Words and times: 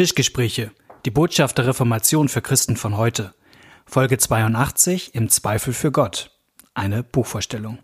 Tischgespräche. 0.00 0.70
Die 1.04 1.10
Botschaft 1.10 1.58
der 1.58 1.66
Reformation 1.66 2.30
für 2.30 2.40
Christen 2.40 2.76
von 2.76 2.96
heute. 2.96 3.34
Folge 3.84 4.16
82 4.16 5.14
Im 5.14 5.28
Zweifel 5.28 5.74
für 5.74 5.92
Gott. 5.92 6.30
Eine 6.72 7.02
Buchvorstellung. 7.02 7.80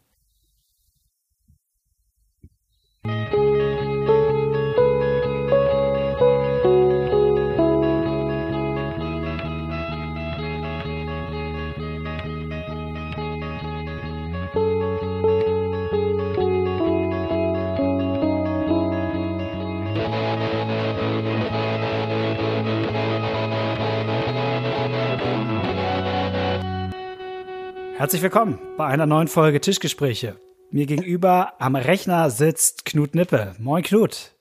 Herzlich 28.07 28.23
willkommen 28.23 28.61
bei 28.77 28.87
einer 28.87 29.05
neuen 29.05 29.27
Folge 29.27 29.61
Tischgespräche. 29.61 30.37
Mir 30.71 30.87
gegenüber 30.87 31.55
am 31.59 31.75
Rechner 31.75 32.31
sitzt 32.31 32.85
Knut 32.85 33.17
Nippe. 33.17 33.57
Moin 33.59 33.83
Knut. 33.83 34.37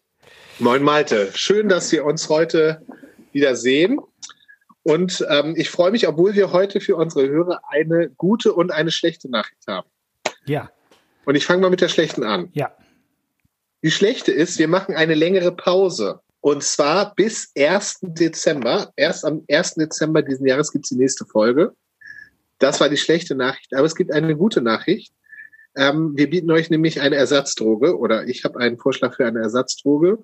Moin 0.59 0.83
Malte. 0.83 1.31
Schön, 1.33 1.67
dass 1.67 1.91
wir 1.91 2.05
uns 2.05 2.29
heute 2.29 2.85
wieder 3.31 3.55
sehen. 3.55 3.99
Und 4.83 5.25
ähm, 5.31 5.55
ich 5.57 5.71
freue 5.71 5.89
mich, 5.89 6.07
obwohl 6.07 6.35
wir 6.35 6.51
heute 6.51 6.79
für 6.79 6.95
unsere 6.95 7.27
Hörer 7.27 7.61
eine 7.67 8.11
gute 8.11 8.53
und 8.53 8.71
eine 8.71 8.91
schlechte 8.91 9.31
Nachricht 9.31 9.65
haben. 9.67 9.89
Ja. 10.45 10.69
Und 11.25 11.33
ich 11.33 11.47
fange 11.47 11.63
mal 11.63 11.71
mit 11.71 11.81
der 11.81 11.89
schlechten 11.89 12.23
an. 12.23 12.49
Ja. 12.53 12.71
Die 13.81 13.89
schlechte 13.89 14.31
ist, 14.31 14.59
wir 14.59 14.67
machen 14.67 14.93
eine 14.93 15.15
längere 15.15 15.51
Pause. 15.51 16.19
Und 16.39 16.61
zwar 16.61 17.15
bis 17.15 17.51
1. 17.57 18.01
Dezember. 18.03 18.93
Erst 18.95 19.25
am 19.25 19.43
1. 19.49 19.73
Dezember 19.73 20.21
diesen 20.21 20.45
Jahres 20.45 20.71
gibt 20.71 20.85
es 20.85 20.89
die 20.89 20.97
nächste 20.97 21.25
Folge. 21.25 21.73
Das 22.59 22.79
war 22.79 22.89
die 22.89 22.97
schlechte 22.97 23.35
Nachricht. 23.35 23.73
Aber 23.73 23.85
es 23.85 23.95
gibt 23.95 24.11
eine 24.11 24.35
gute 24.35 24.61
Nachricht. 24.61 25.13
Ähm, 25.75 26.13
wir 26.15 26.29
bieten 26.29 26.51
euch 26.51 26.69
nämlich 26.69 27.01
eine 27.01 27.15
Ersatzdroge 27.15 27.97
oder 27.97 28.27
ich 28.27 28.45
habe 28.45 28.59
einen 28.59 28.77
Vorschlag 28.77 29.15
für 29.15 29.25
eine 29.25 29.39
Ersatzdroge. 29.39 30.23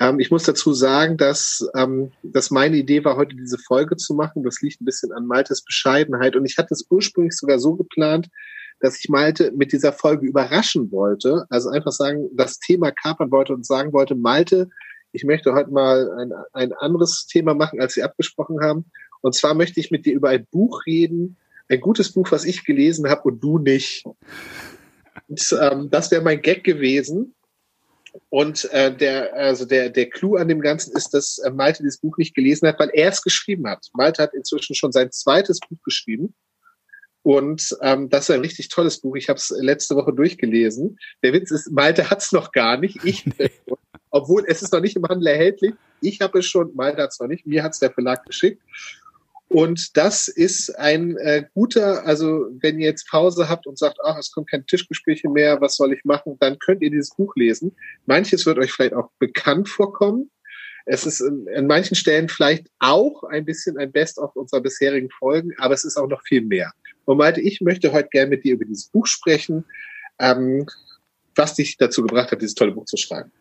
Ähm, 0.00 0.18
ich 0.20 0.30
muss 0.30 0.44
dazu 0.44 0.72
sagen, 0.72 1.18
dass, 1.18 1.68
ähm, 1.76 2.12
dass 2.22 2.50
meine 2.50 2.76
Idee 2.76 3.04
war, 3.04 3.16
heute 3.16 3.36
diese 3.36 3.58
Folge 3.58 3.96
zu 3.96 4.14
machen. 4.14 4.42
Das 4.42 4.62
liegt 4.62 4.80
ein 4.80 4.86
bisschen 4.86 5.12
an 5.12 5.26
Maltes 5.26 5.62
Bescheidenheit. 5.62 6.34
Und 6.34 6.46
ich 6.46 6.56
hatte 6.56 6.72
es 6.72 6.86
ursprünglich 6.88 7.36
sogar 7.36 7.58
so 7.58 7.74
geplant, 7.76 8.28
dass 8.80 8.98
ich 8.98 9.10
Malte 9.10 9.52
mit 9.54 9.72
dieser 9.72 9.92
Folge 9.92 10.26
überraschen 10.26 10.90
wollte. 10.90 11.44
Also 11.50 11.68
einfach 11.68 11.92
sagen, 11.92 12.30
das 12.34 12.58
Thema 12.58 12.90
kapern 12.90 13.30
wollte 13.30 13.52
und 13.52 13.66
sagen 13.66 13.92
wollte, 13.92 14.14
Malte, 14.14 14.70
ich 15.12 15.24
möchte 15.24 15.52
heute 15.52 15.70
mal 15.70 16.10
ein, 16.18 16.32
ein 16.52 16.72
anderes 16.72 17.26
Thema 17.26 17.52
machen, 17.52 17.80
als 17.80 17.96
wir 17.96 18.04
abgesprochen 18.04 18.60
haben. 18.62 18.86
Und 19.20 19.34
zwar 19.34 19.54
möchte 19.54 19.80
ich 19.80 19.90
mit 19.90 20.06
dir 20.06 20.14
über 20.14 20.30
ein 20.30 20.46
Buch 20.50 20.86
reden, 20.86 21.36
ein 21.70 21.80
gutes 21.80 22.12
Buch, 22.12 22.30
was 22.32 22.44
ich 22.44 22.64
gelesen 22.64 23.08
habe 23.08 23.22
und 23.22 23.40
du 23.40 23.58
nicht. 23.58 24.04
Und, 25.28 25.56
ähm, 25.60 25.88
das 25.90 26.10
wäre 26.10 26.22
mein 26.22 26.42
Gag 26.42 26.64
gewesen. 26.64 27.34
Und 28.28 28.64
äh, 28.72 28.94
der, 28.94 29.34
also 29.34 29.64
der, 29.64 29.88
der 29.88 30.10
Clou 30.10 30.34
an 30.34 30.48
dem 30.48 30.60
Ganzen 30.60 30.96
ist, 30.96 31.14
dass 31.14 31.38
äh, 31.38 31.50
Malte 31.50 31.84
dieses 31.84 31.98
Buch 31.98 32.16
nicht 32.18 32.34
gelesen 32.34 32.66
hat, 32.66 32.80
weil 32.80 32.90
er 32.92 33.08
es 33.08 33.22
geschrieben 33.22 33.68
hat. 33.68 33.86
Malte 33.92 34.22
hat 34.22 34.34
inzwischen 34.34 34.74
schon 34.74 34.90
sein 34.90 35.12
zweites 35.12 35.60
Buch 35.60 35.78
geschrieben. 35.84 36.34
Und 37.22 37.76
ähm, 37.82 38.08
das 38.08 38.28
ist 38.28 38.34
ein 38.34 38.40
richtig 38.40 38.68
tolles 38.68 39.00
Buch. 39.00 39.14
Ich 39.14 39.28
habe 39.28 39.36
es 39.36 39.54
letzte 39.56 39.94
Woche 39.94 40.12
durchgelesen. 40.12 40.98
Der 41.22 41.32
Witz 41.32 41.52
ist, 41.52 41.70
Malte 41.70 42.10
hat 42.10 42.22
es 42.22 42.32
noch 42.32 42.50
gar 42.50 42.78
nicht. 42.78 43.04
Ich, 43.04 43.24
obwohl 44.10 44.44
es 44.48 44.62
ist 44.62 44.72
noch 44.72 44.80
nicht 44.80 44.96
im 44.96 45.04
Handel 45.04 45.28
erhältlich. 45.28 45.74
Ich 46.00 46.20
habe 46.20 46.40
es 46.40 46.46
schon, 46.46 46.74
Malte 46.74 47.02
hat 47.02 47.10
es 47.10 47.20
noch 47.20 47.28
nicht. 47.28 47.46
Mir 47.46 47.62
hat 47.62 47.74
es 47.74 47.78
der 47.78 47.92
Verlag 47.92 48.24
geschickt. 48.24 48.60
Und 49.52 49.96
das 49.96 50.28
ist 50.28 50.78
ein 50.78 51.16
äh, 51.16 51.44
guter, 51.54 52.06
also 52.06 52.46
wenn 52.60 52.78
ihr 52.78 52.86
jetzt 52.86 53.08
Pause 53.08 53.48
habt 53.48 53.66
und 53.66 53.76
sagt, 53.76 53.98
ach, 54.04 54.16
es 54.16 54.30
kommt 54.30 54.48
kein 54.48 54.64
Tischgespräche 54.64 55.28
mehr, 55.28 55.60
was 55.60 55.74
soll 55.74 55.92
ich 55.92 56.04
machen, 56.04 56.36
dann 56.38 56.60
könnt 56.60 56.82
ihr 56.82 56.90
dieses 56.90 57.10
Buch 57.16 57.34
lesen. 57.34 57.74
Manches 58.06 58.46
wird 58.46 58.58
euch 58.58 58.70
vielleicht 58.70 58.94
auch 58.94 59.10
bekannt 59.18 59.68
vorkommen. 59.68 60.30
Es 60.86 61.04
ist 61.04 61.20
in, 61.20 61.48
in 61.48 61.66
manchen 61.66 61.96
Stellen 61.96 62.28
vielleicht 62.28 62.68
auch 62.78 63.24
ein 63.24 63.44
bisschen 63.44 63.76
ein 63.76 63.90
Best-of 63.90 64.36
unserer 64.36 64.60
bisherigen 64.60 65.10
Folgen, 65.10 65.50
aber 65.58 65.74
es 65.74 65.84
ist 65.84 65.96
auch 65.96 66.08
noch 66.08 66.22
viel 66.22 66.42
mehr. 66.42 66.72
Und 67.04 67.18
Malte, 67.18 67.40
ich 67.40 67.60
möchte 67.60 67.92
heute 67.92 68.08
gerne 68.10 68.30
mit 68.30 68.44
dir 68.44 68.54
über 68.54 68.64
dieses 68.64 68.86
Buch 68.86 69.08
sprechen, 69.08 69.64
ähm, 70.20 70.64
was 71.34 71.56
dich 71.56 71.76
dazu 71.76 72.02
gebracht 72.02 72.30
hat, 72.30 72.40
dieses 72.40 72.54
tolle 72.54 72.70
Buch 72.70 72.84
zu 72.84 72.96
schreiben. 72.96 73.32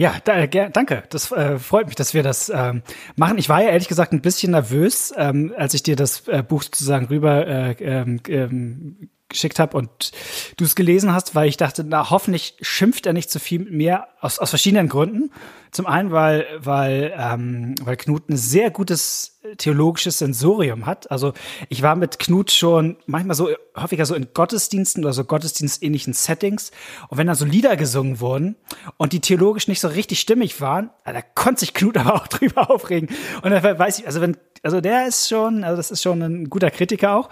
Ja, 0.00 0.14
da, 0.24 0.46
danke. 0.46 1.02
Das 1.10 1.30
äh, 1.30 1.58
freut 1.58 1.84
mich, 1.84 1.94
dass 1.94 2.14
wir 2.14 2.22
das 2.22 2.48
ähm, 2.48 2.80
machen. 3.16 3.36
Ich 3.36 3.50
war 3.50 3.62
ja 3.62 3.68
ehrlich 3.68 3.86
gesagt 3.86 4.14
ein 4.14 4.22
bisschen 4.22 4.52
nervös, 4.52 5.12
ähm, 5.14 5.52
als 5.58 5.74
ich 5.74 5.82
dir 5.82 5.94
das 5.94 6.26
äh, 6.26 6.42
Buch 6.42 6.62
sozusagen 6.62 7.04
rüber 7.08 7.46
äh, 7.46 7.72
ähm, 7.72 8.18
ähm, 8.26 9.10
geschickt 9.30 9.58
habe 9.58 9.76
und 9.76 10.12
du 10.58 10.64
es 10.64 10.74
gelesen 10.74 11.14
hast, 11.14 11.34
weil 11.34 11.48
ich 11.48 11.56
dachte, 11.56 11.82
na 11.84 12.10
hoffentlich 12.10 12.56
schimpft 12.60 13.06
er 13.06 13.14
nicht 13.14 13.30
zu 13.30 13.38
viel 13.38 13.60
mit 13.60 13.72
mir 13.72 14.04
aus, 14.20 14.38
aus 14.38 14.50
verschiedenen 14.50 14.88
Gründen. 14.88 15.30
Zum 15.70 15.86
einen, 15.86 16.10
weil 16.10 16.46
weil 16.58 17.14
ähm, 17.16 17.76
weil 17.82 17.96
Knut 17.96 18.28
ein 18.28 18.36
sehr 18.36 18.70
gutes 18.70 19.40
theologisches 19.56 20.18
Sensorium 20.18 20.84
hat. 20.84 21.10
Also 21.10 21.32
ich 21.68 21.82
war 21.82 21.96
mit 21.96 22.18
Knut 22.18 22.50
schon 22.50 22.96
manchmal 23.06 23.36
so 23.36 23.48
häufiger 23.76 24.04
so 24.04 24.14
in 24.14 24.28
Gottesdiensten 24.34 25.04
oder 25.04 25.12
so 25.12 25.24
Gottesdienstähnlichen 25.24 26.12
Settings 26.12 26.72
und 27.08 27.18
wenn 27.18 27.28
da 27.28 27.34
so 27.34 27.44
Lieder 27.44 27.76
gesungen 27.76 28.20
wurden 28.20 28.56
und 28.96 29.12
die 29.12 29.20
theologisch 29.20 29.68
nicht 29.68 29.80
so 29.80 29.88
richtig 29.88 30.20
stimmig 30.20 30.60
waren, 30.60 30.90
da 31.04 31.22
konnte 31.22 31.60
sich 31.60 31.72
Knut 31.72 31.96
aber 31.98 32.14
auch 32.14 32.26
drüber 32.26 32.70
aufregen. 32.70 33.08
Und 33.42 33.50
da 33.50 33.78
weiß 33.78 34.00
ich, 34.00 34.06
also 34.06 34.20
wenn 34.20 34.36
also 34.62 34.80
der 34.80 35.06
ist 35.06 35.28
schon, 35.28 35.64
also 35.64 35.76
das 35.76 35.90
ist 35.90 36.02
schon 36.02 36.22
ein 36.22 36.50
guter 36.50 36.70
Kritiker 36.70 37.16
auch. 37.16 37.28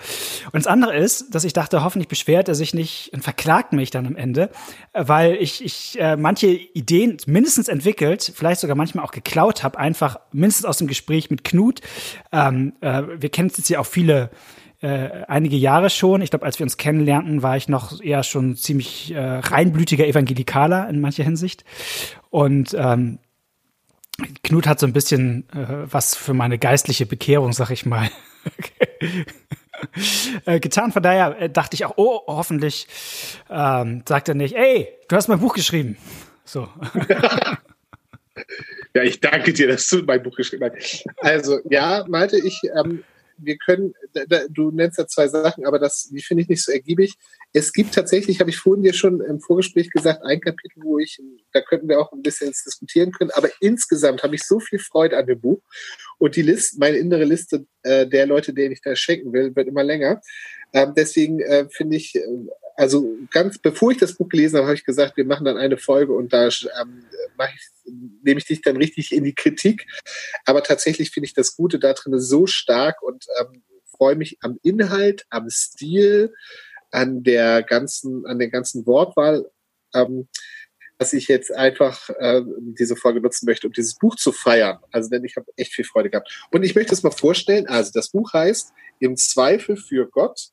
Und 0.46 0.56
das 0.56 0.66
andere 0.66 0.96
ist, 0.96 1.34
dass 1.34 1.44
ich 1.44 1.52
dachte, 1.52 1.84
hoffentlich 1.84 2.08
beschwert 2.08 2.48
er 2.48 2.54
sich 2.54 2.74
nicht 2.74 3.10
und 3.12 3.22
verklagt 3.22 3.72
mich 3.72 3.90
dann 3.90 4.06
am 4.06 4.16
Ende, 4.16 4.50
weil 4.94 5.34
ich, 5.34 5.64
ich 5.64 6.00
äh, 6.00 6.16
manche 6.16 6.48
Ideen 6.48 7.18
mindestens 7.26 7.68
entwickelt, 7.68 8.32
vielleicht 8.34 8.60
sogar 8.60 8.76
manchmal 8.76 9.04
auch 9.04 9.12
geklaut 9.12 9.62
habe, 9.62 9.78
einfach 9.78 10.20
mindestens 10.32 10.66
aus 10.66 10.78
dem 10.78 10.86
Gespräch 10.86 11.30
mit 11.30 11.44
Knut. 11.44 11.80
Ähm, 12.32 12.72
äh, 12.80 13.02
wir 13.18 13.28
kennen 13.28 13.52
jetzt 13.54 13.68
ja 13.68 13.80
auch 13.80 13.86
viele 13.86 14.30
äh, 14.80 15.24
einige 15.26 15.56
Jahre 15.56 15.90
schon. 15.90 16.22
Ich 16.22 16.30
glaube, 16.30 16.46
als 16.46 16.58
wir 16.58 16.64
uns 16.64 16.76
kennenlernten, 16.76 17.42
war 17.42 17.56
ich 17.56 17.68
noch 17.68 18.00
eher 18.00 18.22
schon 18.22 18.56
ziemlich 18.56 19.12
äh, 19.12 19.18
reinblütiger 19.18 20.06
Evangelikaler 20.06 20.88
in 20.88 21.00
mancher 21.00 21.24
Hinsicht. 21.24 21.64
Und 22.30 22.74
ähm, 22.78 23.18
Knut 24.42 24.66
hat 24.66 24.80
so 24.80 24.86
ein 24.86 24.92
bisschen 24.92 25.48
äh, 25.50 25.86
was 25.90 26.14
für 26.14 26.34
meine 26.34 26.58
geistliche 26.58 27.06
Bekehrung, 27.06 27.52
sag 27.52 27.70
ich 27.70 27.86
mal, 27.86 28.10
äh, 30.44 30.58
getan. 30.60 30.92
Von 30.92 31.02
daher 31.02 31.40
äh, 31.40 31.50
dachte 31.50 31.74
ich 31.74 31.84
auch, 31.84 31.94
oh, 31.96 32.22
hoffentlich 32.26 32.88
ähm, 33.48 34.02
sagt 34.08 34.28
er 34.28 34.34
nicht, 34.34 34.56
ey, 34.56 34.88
du 35.08 35.16
hast 35.16 35.28
mein 35.28 35.40
Buch 35.40 35.54
geschrieben. 35.54 35.96
So. 36.44 36.68
ja, 38.94 39.02
ich 39.02 39.20
danke 39.20 39.52
dir, 39.52 39.68
dass 39.68 39.88
du 39.88 40.02
mein 40.02 40.22
Buch 40.22 40.36
geschrieben 40.36 40.70
hast. 40.74 41.04
Also, 41.18 41.60
ja, 41.70 42.04
Malte, 42.08 42.38
ich 42.38 42.60
ähm, 42.74 43.04
wir 43.38 43.56
können, 43.58 43.94
du 44.50 44.70
nennst 44.70 44.98
ja 44.98 45.06
zwei 45.06 45.28
Sachen, 45.28 45.66
aber 45.66 45.78
das, 45.78 46.08
die 46.12 46.22
finde 46.22 46.42
ich 46.42 46.48
nicht 46.48 46.64
so 46.64 46.72
ergiebig. 46.72 47.14
Es 47.52 47.72
gibt 47.72 47.94
tatsächlich, 47.94 48.40
habe 48.40 48.50
ich 48.50 48.58
vorhin 48.58 48.82
dir 48.82 48.92
schon 48.92 49.20
im 49.20 49.40
Vorgespräch 49.40 49.90
gesagt, 49.90 50.22
ein 50.24 50.40
Kapitel, 50.40 50.82
wo 50.82 50.98
ich, 50.98 51.20
da 51.52 51.60
könnten 51.60 51.88
wir 51.88 52.00
auch 52.00 52.12
ein 52.12 52.22
bisschen 52.22 52.48
diskutieren 52.48 53.12
können, 53.12 53.30
aber 53.32 53.48
insgesamt 53.60 54.22
habe 54.22 54.34
ich 54.34 54.42
so 54.42 54.60
viel 54.60 54.78
Freude 54.78 55.16
an 55.16 55.26
dem 55.26 55.40
Buch 55.40 55.60
und 56.18 56.36
die 56.36 56.42
Liste, 56.42 56.78
meine 56.78 56.98
innere 56.98 57.24
Liste 57.24 57.66
äh, 57.82 58.06
der 58.06 58.26
Leute, 58.26 58.52
denen 58.52 58.72
ich 58.72 58.82
das 58.82 58.98
schenken 58.98 59.32
will, 59.32 59.54
wird 59.54 59.68
immer 59.68 59.84
länger. 59.84 60.20
Ähm, 60.72 60.92
deswegen 60.96 61.40
äh, 61.40 61.66
finde 61.70 61.96
ich, 61.96 62.14
äh, 62.14 62.20
also 62.78 63.18
ganz 63.32 63.58
bevor 63.58 63.90
ich 63.90 63.98
das 63.98 64.14
Buch 64.14 64.28
gelesen 64.28 64.56
habe, 64.56 64.68
habe 64.68 64.76
ich 64.76 64.84
gesagt, 64.84 65.16
wir 65.16 65.24
machen 65.24 65.44
dann 65.44 65.56
eine 65.56 65.78
Folge 65.78 66.12
und 66.12 66.32
da 66.32 66.44
ähm, 66.46 67.02
ich 67.56 67.68
nehme 68.22 68.38
ich 68.38 68.46
dich 68.46 68.62
dann 68.62 68.76
richtig 68.76 69.10
in 69.12 69.24
die 69.24 69.34
Kritik. 69.34 69.86
Aber 70.44 70.62
tatsächlich 70.62 71.10
finde 71.10 71.26
ich 71.26 71.34
das 71.34 71.56
Gute 71.56 71.80
da 71.80 71.92
drin 71.92 72.20
so 72.20 72.46
stark 72.46 73.02
und 73.02 73.26
ähm, 73.40 73.64
freue 73.84 74.14
mich 74.14 74.38
am 74.42 74.60
Inhalt, 74.62 75.26
am 75.28 75.50
Stil, 75.50 76.32
an 76.92 77.24
der 77.24 77.64
ganzen, 77.64 78.24
an 78.26 78.38
der 78.38 78.48
ganzen 78.48 78.86
Wortwahl, 78.86 79.50
ähm, 79.92 80.28
dass 80.98 81.12
ich 81.12 81.26
jetzt 81.26 81.52
einfach 81.52 82.10
äh, 82.10 82.42
diese 82.78 82.94
Folge 82.94 83.20
nutzen 83.20 83.46
möchte, 83.46 83.66
um 83.66 83.72
dieses 83.72 83.96
Buch 83.96 84.14
zu 84.14 84.30
feiern. 84.30 84.78
Also 84.92 85.10
denn 85.10 85.24
ich 85.24 85.34
habe 85.36 85.50
echt 85.56 85.72
viel 85.72 85.84
Freude 85.84 86.10
gehabt. 86.10 86.46
Und 86.52 86.62
ich 86.62 86.76
möchte 86.76 86.94
es 86.94 87.02
mal 87.02 87.10
vorstellen. 87.10 87.66
Also 87.66 87.90
das 87.92 88.10
Buch 88.10 88.32
heißt 88.32 88.72
Im 89.00 89.16
Zweifel 89.16 89.76
für 89.76 90.08
Gott, 90.08 90.52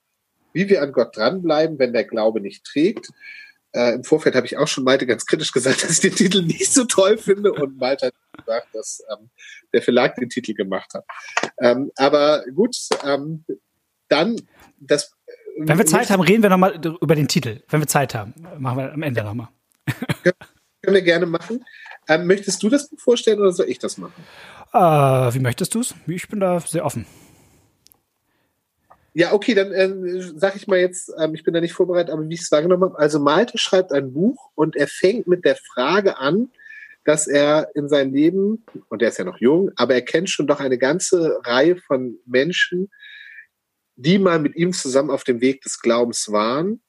wie 0.55 0.69
wir 0.69 0.81
an 0.81 0.93
Gott 0.93 1.15
dranbleiben, 1.17 1.77
wenn 1.77 1.93
der 1.93 2.05
Glaube 2.05 2.39
nicht 2.39 2.63
trägt. 2.63 3.09
Äh, 3.73 3.95
Im 3.95 4.05
Vorfeld 4.05 4.35
habe 4.35 4.47
ich 4.47 4.57
auch 4.57 4.69
schon 4.69 4.85
Malte 4.85 5.05
ganz 5.05 5.25
kritisch 5.25 5.51
gesagt, 5.51 5.83
dass 5.83 5.91
ich 5.91 5.99
den 5.99 6.15
Titel 6.15 6.41
nicht 6.41 6.73
so 6.73 6.85
toll 6.85 7.17
finde 7.17 7.51
und 7.51 7.77
Malte 7.77 8.07
hat 8.07 8.13
gesagt, 8.37 8.67
dass 8.73 9.03
ähm, 9.11 9.29
der 9.73 9.81
Verlag 9.81 10.15
den 10.15 10.29
Titel 10.29 10.53
gemacht 10.53 10.93
hat. 10.93 11.05
Ähm, 11.59 11.91
aber 11.97 12.45
gut, 12.55 12.75
ähm, 13.03 13.43
dann 14.07 14.41
das. 14.79 15.13
Äh, 15.27 15.67
Wenn 15.67 15.77
wir 15.77 15.85
Zeit 15.85 16.09
haben, 16.09 16.21
reden 16.21 16.41
wir 16.41 16.49
nochmal 16.49 16.79
über 17.01 17.15
den 17.15 17.27
Titel. 17.27 17.61
Wenn 17.67 17.81
wir 17.81 17.87
Zeit 17.87 18.15
haben, 18.15 18.33
machen 18.57 18.77
wir 18.77 18.93
am 18.93 19.03
Ende 19.03 19.23
nochmal. 19.23 19.49
Können 20.23 20.95
wir 20.95 21.01
gerne 21.01 21.25
machen. 21.25 21.65
Ähm, 22.07 22.27
möchtest 22.27 22.63
du 22.63 22.69
das 22.69 22.89
vorstellen 22.97 23.39
oder 23.39 23.51
soll 23.51 23.67
ich 23.67 23.79
das 23.79 23.97
machen? 23.97 24.23
Äh, 24.71 24.77
wie 24.79 25.39
möchtest 25.39 25.75
du 25.75 25.81
es? 25.81 25.93
Ich 26.07 26.29
bin 26.29 26.39
da 26.39 26.61
sehr 26.61 26.85
offen. 26.85 27.05
Ja, 29.17 29.31
okay, 29.31 29.53
dann 29.53 29.71
äh, 29.71 30.21
sage 30.35 30.57
ich 30.57 30.67
mal 30.67 30.77
jetzt, 30.77 31.09
ähm, 31.17 31.33
ich 31.35 31.45
bin 31.45 31.53
da 31.53 31.61
nicht 31.61 31.71
vorbereitet, 31.71 32.11
aber 32.11 32.27
wie 32.27 32.33
ich 32.33 32.41
es 32.41 32.51
wahrgenommen 32.51 32.83
habe, 32.83 32.99
also 32.99 33.17
Malte 33.17 33.57
schreibt 33.57 33.93
ein 33.93 34.11
Buch 34.11 34.51
und 34.55 34.75
er 34.75 34.89
fängt 34.89 35.25
mit 35.25 35.45
der 35.45 35.55
Frage 35.55 36.17
an, 36.17 36.49
dass 37.05 37.25
er 37.25 37.71
in 37.75 37.87
seinem 37.87 38.13
Leben, 38.13 38.65
und 38.89 39.01
er 39.01 39.07
ist 39.07 39.17
ja 39.17 39.23
noch 39.23 39.39
jung, 39.39 39.71
aber 39.77 39.93
er 39.93 40.01
kennt 40.01 40.29
schon 40.29 40.47
doch 40.47 40.59
eine 40.59 40.77
ganze 40.77 41.39
Reihe 41.45 41.77
von 41.77 42.19
Menschen, 42.25 42.91
die 43.95 44.19
mal 44.19 44.37
mit 44.37 44.57
ihm 44.57 44.73
zusammen 44.73 45.11
auf 45.11 45.23
dem 45.23 45.39
Weg 45.39 45.61
des 45.61 45.79
Glaubens 45.79 46.29
waren 46.33 46.81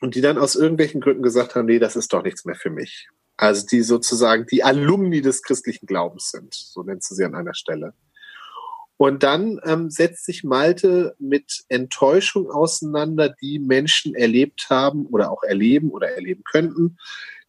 und 0.00 0.14
die 0.14 0.20
dann 0.20 0.38
aus 0.38 0.54
irgendwelchen 0.54 1.00
Gründen 1.00 1.24
gesagt 1.24 1.56
haben, 1.56 1.66
nee, 1.66 1.80
das 1.80 1.96
ist 1.96 2.12
doch 2.12 2.22
nichts 2.22 2.44
mehr 2.44 2.54
für 2.54 2.70
mich. 2.70 3.08
Also 3.36 3.66
die 3.66 3.82
sozusagen 3.82 4.46
die 4.46 4.62
Alumni 4.62 5.20
des 5.20 5.42
christlichen 5.42 5.86
Glaubens 5.86 6.30
sind, 6.30 6.54
so 6.54 6.84
nennt 6.84 7.02
sie 7.02 7.16
sie 7.16 7.24
an 7.24 7.34
einer 7.34 7.54
Stelle. 7.54 7.92
Und 9.00 9.22
dann 9.22 9.58
ähm, 9.64 9.88
setzt 9.88 10.26
sich 10.26 10.44
Malte 10.44 11.16
mit 11.18 11.64
Enttäuschung 11.68 12.50
auseinander, 12.50 13.30
die 13.30 13.58
Menschen 13.58 14.14
erlebt 14.14 14.66
haben 14.68 15.06
oder 15.06 15.30
auch 15.30 15.42
erleben 15.42 15.88
oder 15.88 16.10
erleben 16.10 16.44
könnten, 16.44 16.98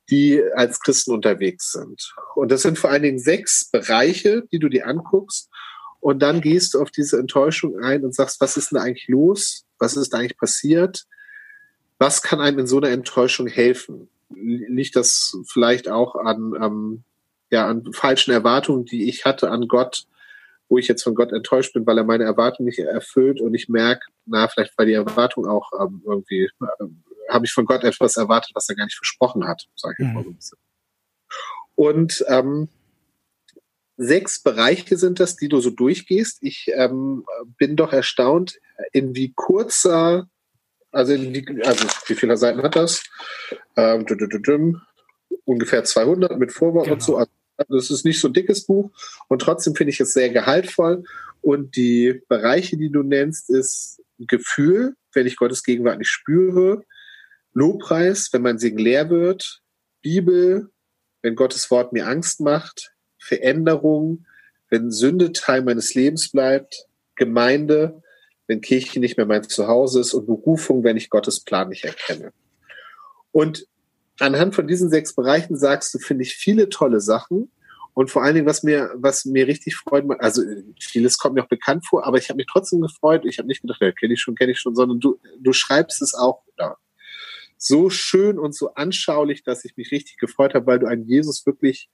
die 0.09 0.41
als 0.55 0.79
Christen 0.79 1.11
unterwegs 1.11 1.73
sind. 1.73 2.15
Und 2.35 2.53
das 2.53 2.61
sind 2.61 2.79
vor 2.79 2.89
allen 2.89 3.03
Dingen 3.03 3.19
sechs 3.19 3.65
Bereiche, 3.69 4.43
die 4.49 4.59
du 4.59 4.69
dir 4.69 4.87
anguckst. 4.87 5.49
Und 5.99 6.21
dann 6.21 6.39
gehst 6.39 6.73
du 6.73 6.81
auf 6.81 6.89
diese 6.89 7.19
Enttäuschung 7.19 7.77
ein 7.83 8.05
und 8.05 8.15
sagst, 8.15 8.39
was 8.39 8.55
ist 8.55 8.71
denn 8.71 8.79
eigentlich 8.79 9.09
los? 9.09 9.65
Was 9.77 9.97
ist 9.97 10.15
eigentlich 10.15 10.37
passiert? 10.37 11.05
Was 11.99 12.21
kann 12.21 12.39
einem 12.39 12.59
in 12.59 12.67
so 12.67 12.77
einer 12.77 12.91
Enttäuschung 12.91 13.47
helfen? 13.47 14.07
Liegt 14.29 14.95
das 14.95 15.35
vielleicht 15.49 15.89
auch 15.89 16.15
an, 16.15 16.53
ähm, 16.61 17.03
ja, 17.49 17.67
an 17.67 17.91
falschen 17.91 18.31
Erwartungen, 18.31 18.85
die 18.85 19.09
ich 19.09 19.25
hatte 19.25 19.51
an 19.51 19.67
Gott? 19.67 20.05
Wo 20.71 20.77
ich 20.77 20.87
jetzt 20.87 21.03
von 21.03 21.15
Gott 21.15 21.33
enttäuscht 21.33 21.73
bin, 21.73 21.85
weil 21.85 21.97
er 21.97 22.05
meine 22.05 22.23
Erwartung 22.23 22.65
nicht 22.65 22.79
erfüllt 22.79 23.41
und 23.41 23.53
ich 23.53 23.67
merke, 23.67 24.05
na, 24.25 24.47
vielleicht 24.47 24.77
war 24.77 24.85
die 24.85 24.93
Erwartung 24.93 25.45
auch 25.45 25.69
ähm, 25.77 26.01
irgendwie, 26.05 26.45
äh, 26.45 26.85
habe 27.27 27.45
ich 27.45 27.51
von 27.51 27.65
Gott 27.65 27.83
etwas 27.83 28.15
erwartet, 28.15 28.51
was 28.53 28.69
er 28.69 28.75
gar 28.75 28.85
nicht 28.85 28.95
versprochen 28.95 29.45
hat, 29.45 29.67
sage 29.75 29.97
ich 29.99 30.07
mhm. 30.07 30.13
mal 30.13 30.23
so 30.23 30.29
ein 30.29 30.35
bisschen. 30.37 30.57
Und 31.75 32.25
ähm, 32.29 32.69
sechs 33.97 34.41
Bereiche 34.41 34.95
sind 34.95 35.19
das, 35.19 35.35
die 35.35 35.49
du 35.49 35.59
so 35.59 35.71
durchgehst. 35.71 36.37
Ich 36.41 36.71
ähm, 36.73 37.25
bin 37.57 37.75
doch 37.75 37.91
erstaunt, 37.91 38.57
in 38.93 39.13
wie 39.13 39.33
kurzer, 39.33 40.29
also, 40.91 41.11
in 41.11 41.33
wie, 41.33 41.63
also 41.65 41.85
wie 42.07 42.15
viele 42.15 42.37
Seiten 42.37 42.63
hat 42.63 42.77
das? 42.77 43.03
Ähm, 43.75 44.05
ungefähr 45.43 45.83
200 45.83 46.39
mit 46.39 46.53
Vorwort 46.53 46.85
genau. 46.85 46.93
und 46.93 47.03
so. 47.03 47.17
Also 47.17 47.31
also 47.61 47.77
es 47.77 47.91
ist 47.91 48.05
nicht 48.05 48.19
so 48.19 48.27
ein 48.27 48.33
dickes 48.33 48.65
Buch 48.65 48.91
und 49.27 49.41
trotzdem 49.41 49.75
finde 49.75 49.91
ich 49.91 49.99
es 49.99 50.13
sehr 50.13 50.29
gehaltvoll. 50.29 51.03
Und 51.41 51.75
die 51.75 52.21
Bereiche, 52.27 52.77
die 52.77 52.91
du 52.91 53.03
nennst, 53.03 53.49
ist 53.49 54.01
Gefühl, 54.19 54.95
wenn 55.13 55.25
ich 55.25 55.35
Gottes 55.35 55.63
Gegenwart 55.63 55.99
nicht 55.99 56.09
spüre, 56.09 56.83
Lobpreis, 57.53 58.29
wenn 58.31 58.43
mein 58.43 58.59
Segen 58.59 58.77
leer 58.77 59.09
wird, 59.09 59.61
Bibel, 60.01 60.69
wenn 61.21 61.35
Gottes 61.35 61.69
Wort 61.71 61.93
mir 61.93 62.07
Angst 62.07 62.39
macht, 62.39 62.93
Veränderung, 63.19 64.25
wenn 64.69 64.91
Sünde 64.91 65.31
Teil 65.33 65.61
meines 65.63 65.93
Lebens 65.93 66.31
bleibt, 66.31 66.87
Gemeinde, 67.15 68.01
wenn 68.47 68.61
Kirche 68.61 68.99
nicht 68.99 69.17
mehr 69.17 69.25
mein 69.25 69.47
Zuhause 69.47 69.99
ist 70.01 70.13
und 70.13 70.25
Berufung, 70.25 70.83
wenn 70.83 70.97
ich 70.97 71.09
Gottes 71.09 71.41
Plan 71.41 71.69
nicht 71.69 71.85
erkenne. 71.85 72.31
Und 73.31 73.67
anhand 74.21 74.55
von 74.55 74.67
diesen 74.67 74.89
sechs 74.89 75.13
Bereichen 75.15 75.57
sagst 75.57 75.93
du, 75.93 75.99
finde 75.99 76.23
ich 76.23 76.35
viele 76.35 76.69
tolle 76.69 76.99
Sachen. 76.99 77.51
Und 77.93 78.09
vor 78.09 78.23
allen 78.23 78.35
Dingen, 78.35 78.47
was 78.47 78.63
mir, 78.63 78.91
was 78.95 79.25
mir 79.25 79.47
richtig 79.47 79.75
freut, 79.75 80.05
also 80.19 80.41
vieles 80.79 81.17
kommt 81.17 81.35
mir 81.35 81.43
auch 81.43 81.49
bekannt 81.49 81.85
vor, 81.85 82.05
aber 82.05 82.17
ich 82.17 82.29
habe 82.29 82.37
mich 82.37 82.47
trotzdem 82.49 82.79
gefreut. 82.79 83.25
Ich 83.25 83.37
habe 83.37 83.47
nicht 83.47 83.61
gedacht, 83.61 83.81
ja, 83.81 83.91
kenne 83.91 84.13
ich 84.13 84.21
schon, 84.21 84.35
kenne 84.35 84.53
ich 84.53 84.59
schon, 84.59 84.75
sondern 84.75 85.01
du, 85.01 85.19
du 85.39 85.51
schreibst 85.51 86.01
es 86.01 86.13
auch 86.13 86.41
ja, 86.57 86.77
so 87.57 87.89
schön 87.89 88.39
und 88.39 88.55
so 88.55 88.73
anschaulich, 88.75 89.43
dass 89.43 89.65
ich 89.65 89.75
mich 89.75 89.91
richtig 89.91 90.17
gefreut 90.17 90.53
habe, 90.53 90.67
weil 90.67 90.79
du 90.79 90.87
einen 90.87 91.05
Jesus 91.05 91.45
wirklich 91.45 91.89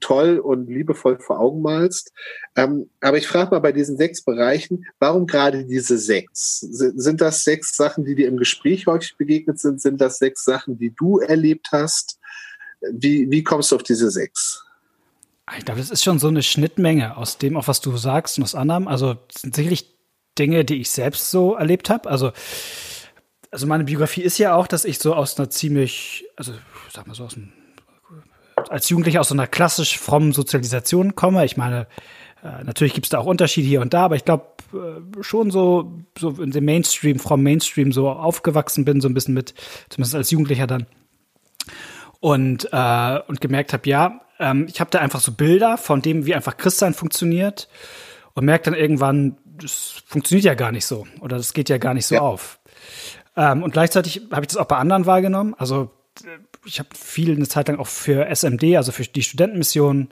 toll 0.00 0.38
und 0.38 0.68
liebevoll 0.68 1.18
vor 1.18 1.40
Augen 1.40 1.62
malst. 1.62 2.12
Ähm, 2.54 2.90
aber 3.00 3.18
ich 3.18 3.26
frage 3.26 3.50
mal 3.50 3.60
bei 3.60 3.72
diesen 3.72 3.96
sechs 3.96 4.22
Bereichen, 4.22 4.86
warum 4.98 5.26
gerade 5.26 5.64
diese 5.64 5.98
sechs? 5.98 6.60
Sind 6.60 7.20
das 7.20 7.44
sechs 7.44 7.76
Sachen, 7.76 8.04
die 8.04 8.14
dir 8.14 8.28
im 8.28 8.36
Gespräch 8.36 8.86
häufig 8.86 9.16
begegnet 9.16 9.58
sind? 9.58 9.80
Sind 9.80 10.00
das 10.00 10.18
sechs 10.18 10.44
Sachen, 10.44 10.78
die 10.78 10.94
du 10.94 11.18
erlebt 11.18 11.68
hast? 11.72 12.18
Wie, 12.92 13.30
wie 13.30 13.42
kommst 13.42 13.72
du 13.72 13.76
auf 13.76 13.82
diese 13.82 14.10
sechs? 14.10 14.64
Ich 15.56 15.64
glaube, 15.64 15.80
das 15.80 15.90
ist 15.90 16.02
schon 16.02 16.18
so 16.18 16.28
eine 16.28 16.42
Schnittmenge 16.42 17.16
aus 17.16 17.38
dem, 17.38 17.56
auch 17.56 17.68
was 17.68 17.80
du 17.80 17.96
sagst 17.96 18.36
und 18.38 18.44
aus 18.44 18.54
anderem. 18.54 18.88
Also 18.88 19.16
sind 19.30 19.54
sicherlich 19.54 19.94
Dinge, 20.38 20.64
die 20.64 20.80
ich 20.80 20.90
selbst 20.90 21.30
so 21.30 21.54
erlebt 21.54 21.88
habe. 21.88 22.10
Also, 22.10 22.32
also 23.50 23.66
meine 23.66 23.84
Biografie 23.84 24.22
ist 24.22 24.38
ja 24.38 24.54
auch, 24.54 24.66
dass 24.66 24.84
ich 24.84 24.98
so 24.98 25.14
aus 25.14 25.38
einer 25.38 25.48
ziemlich, 25.48 26.26
also 26.36 26.52
sag 26.92 27.06
mal 27.06 27.14
so 27.14 27.24
aus 27.24 27.36
einem 27.36 27.52
als 28.70 28.88
Jugendlicher 28.88 29.20
aus 29.20 29.28
so 29.28 29.34
einer 29.34 29.46
klassisch 29.46 29.98
frommen 29.98 30.32
Sozialisation 30.32 31.14
komme. 31.14 31.44
Ich 31.44 31.56
meine, 31.56 31.86
äh, 32.42 32.64
natürlich 32.64 32.94
gibt 32.94 33.06
es 33.06 33.10
da 33.10 33.18
auch 33.18 33.26
Unterschiede 33.26 33.66
hier 33.66 33.80
und 33.80 33.94
da, 33.94 34.04
aber 34.04 34.16
ich 34.16 34.24
glaube 34.24 34.46
äh, 34.72 35.22
schon 35.22 35.50
so, 35.50 35.92
so 36.18 36.30
in 36.30 36.50
dem 36.50 36.64
Mainstream, 36.64 37.18
from 37.18 37.42
Mainstream 37.42 37.92
so 37.92 38.08
aufgewachsen 38.10 38.84
bin, 38.84 39.00
so 39.00 39.08
ein 39.08 39.14
bisschen 39.14 39.34
mit, 39.34 39.54
zumindest 39.88 40.14
als 40.14 40.30
Jugendlicher 40.30 40.66
dann. 40.66 40.86
Und, 42.20 42.68
äh, 42.72 43.20
und 43.26 43.40
gemerkt 43.40 43.72
habe, 43.72 43.88
ja, 43.88 44.20
ähm, 44.38 44.66
ich 44.68 44.80
habe 44.80 44.90
da 44.90 45.00
einfach 45.00 45.20
so 45.20 45.32
Bilder 45.32 45.76
von 45.78 46.02
dem, 46.02 46.26
wie 46.26 46.34
einfach 46.34 46.56
Christsein 46.56 46.94
funktioniert 46.94 47.68
und 48.34 48.44
merke 48.44 48.64
dann 48.70 48.74
irgendwann, 48.74 49.38
das 49.44 50.02
funktioniert 50.06 50.44
ja 50.44 50.54
gar 50.54 50.72
nicht 50.72 50.86
so 50.86 51.06
oder 51.20 51.36
das 51.36 51.54
geht 51.54 51.68
ja 51.68 51.78
gar 51.78 51.94
nicht 51.94 52.06
so 52.06 52.16
ja. 52.16 52.20
auf. 52.20 52.58
Ähm, 53.36 53.62
und 53.62 53.72
gleichzeitig 53.72 54.22
habe 54.30 54.42
ich 54.42 54.48
das 54.48 54.56
auch 54.56 54.66
bei 54.66 54.76
anderen 54.76 55.06
wahrgenommen. 55.06 55.54
Also 55.56 55.90
ich 56.66 56.78
habe 56.78 56.88
viel 56.94 57.32
eine 57.32 57.48
Zeit 57.48 57.68
lang 57.68 57.78
auch 57.78 57.86
für 57.86 58.26
SMD, 58.34 58.76
also 58.76 58.92
für 58.92 59.04
die 59.04 59.22
Studentenmission, 59.22 60.08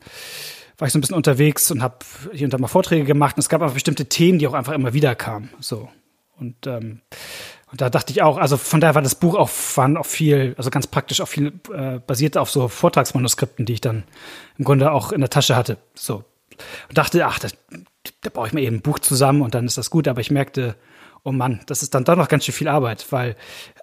war 0.78 0.86
ich 0.86 0.92
so 0.92 0.98
ein 0.98 1.00
bisschen 1.00 1.16
unterwegs 1.16 1.70
und 1.70 1.82
habe 1.82 1.98
hier 2.32 2.46
und 2.46 2.52
da 2.52 2.58
mal 2.58 2.68
Vorträge 2.68 3.04
gemacht. 3.04 3.36
Und 3.36 3.40
es 3.40 3.48
gab 3.48 3.62
aber 3.62 3.72
bestimmte 3.72 4.06
Themen, 4.06 4.38
die 4.38 4.46
auch 4.46 4.54
einfach 4.54 4.72
immer 4.72 4.92
wieder 4.92 5.14
kamen. 5.14 5.50
So. 5.60 5.88
Und, 6.36 6.66
ähm, 6.66 7.00
und 7.70 7.80
da 7.80 7.90
dachte 7.90 8.12
ich 8.12 8.22
auch, 8.22 8.38
also 8.38 8.56
von 8.56 8.80
daher 8.80 8.94
war 8.94 9.02
das 9.02 9.14
Buch 9.14 9.36
auch, 9.36 9.50
waren 9.76 9.96
auch 9.96 10.06
viel, 10.06 10.54
also 10.56 10.70
ganz 10.70 10.86
praktisch 10.86 11.20
auch 11.20 11.28
viel 11.28 11.52
äh, 11.72 12.00
basiert 12.00 12.36
auf 12.36 12.50
so 12.50 12.68
Vortragsmanuskripten, 12.68 13.66
die 13.66 13.74
ich 13.74 13.80
dann 13.80 14.04
im 14.58 14.64
Grunde 14.64 14.90
auch 14.90 15.12
in 15.12 15.20
der 15.20 15.30
Tasche 15.30 15.54
hatte. 15.54 15.78
So. 15.94 16.24
Und 16.88 16.98
dachte, 16.98 17.24
ach, 17.26 17.38
da, 17.38 17.48
da 18.22 18.30
baue 18.30 18.48
ich 18.48 18.52
mir 18.52 18.62
eben 18.62 18.76
ein 18.76 18.82
Buch 18.82 18.98
zusammen 18.98 19.42
und 19.42 19.54
dann 19.54 19.66
ist 19.66 19.78
das 19.78 19.90
gut. 19.90 20.08
Aber 20.08 20.20
ich 20.20 20.30
merkte, 20.30 20.74
oh 21.24 21.32
Mann, 21.32 21.60
das 21.66 21.82
ist 21.82 21.94
dann 21.94 22.04
doch 22.04 22.16
noch 22.16 22.28
ganz 22.28 22.44
schön 22.44 22.54
viel 22.54 22.68
Arbeit, 22.68 23.10
weil 23.10 23.34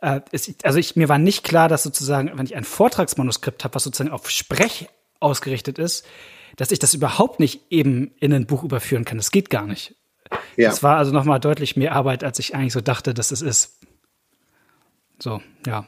äh, 0.02 0.22
es, 0.32 0.54
also 0.64 0.78
ich, 0.78 0.96
mir 0.96 1.10
war 1.10 1.18
nicht 1.18 1.44
klar, 1.44 1.68
dass 1.68 1.84
sozusagen, 1.84 2.32
wenn 2.36 2.46
ich 2.46 2.56
ein 2.56 2.64
Vortragsmanuskript 2.64 3.64
habe, 3.64 3.76
was 3.76 3.84
sozusagen 3.84 4.12
auf 4.12 4.30
Sprech 4.30 4.88
ausgerichtet 5.20 5.80
ist, 5.80 6.06
dass 6.56 6.72
ich 6.72 6.80
das 6.80 6.94
überhaupt 6.94 7.40
nicht 7.40 7.72
eben 7.72 8.12
in 8.20 8.34
ein 8.34 8.46
Buch 8.46 8.64
überführen 8.64 9.06
kann. 9.06 9.18
Das 9.18 9.32
geht 9.32 9.50
gar 9.50 9.66
nicht. 9.66 9.96
Ja. 10.56 10.70
Das 10.70 10.84
war 10.84 10.98
also 10.98 11.12
noch 11.12 11.26
mal 11.26 11.40
deutlich 11.40 11.76
mehr 11.76 11.94
Arbeit, 11.94 12.24
als 12.24 12.40
ich 12.40 12.56
eigentlich 12.56 12.74
so 12.74 12.82
dachte, 12.82 13.14
dass 13.14 13.32
es 13.32 13.42
ist. 13.42 13.80
So, 15.20 15.42
ja. 15.66 15.88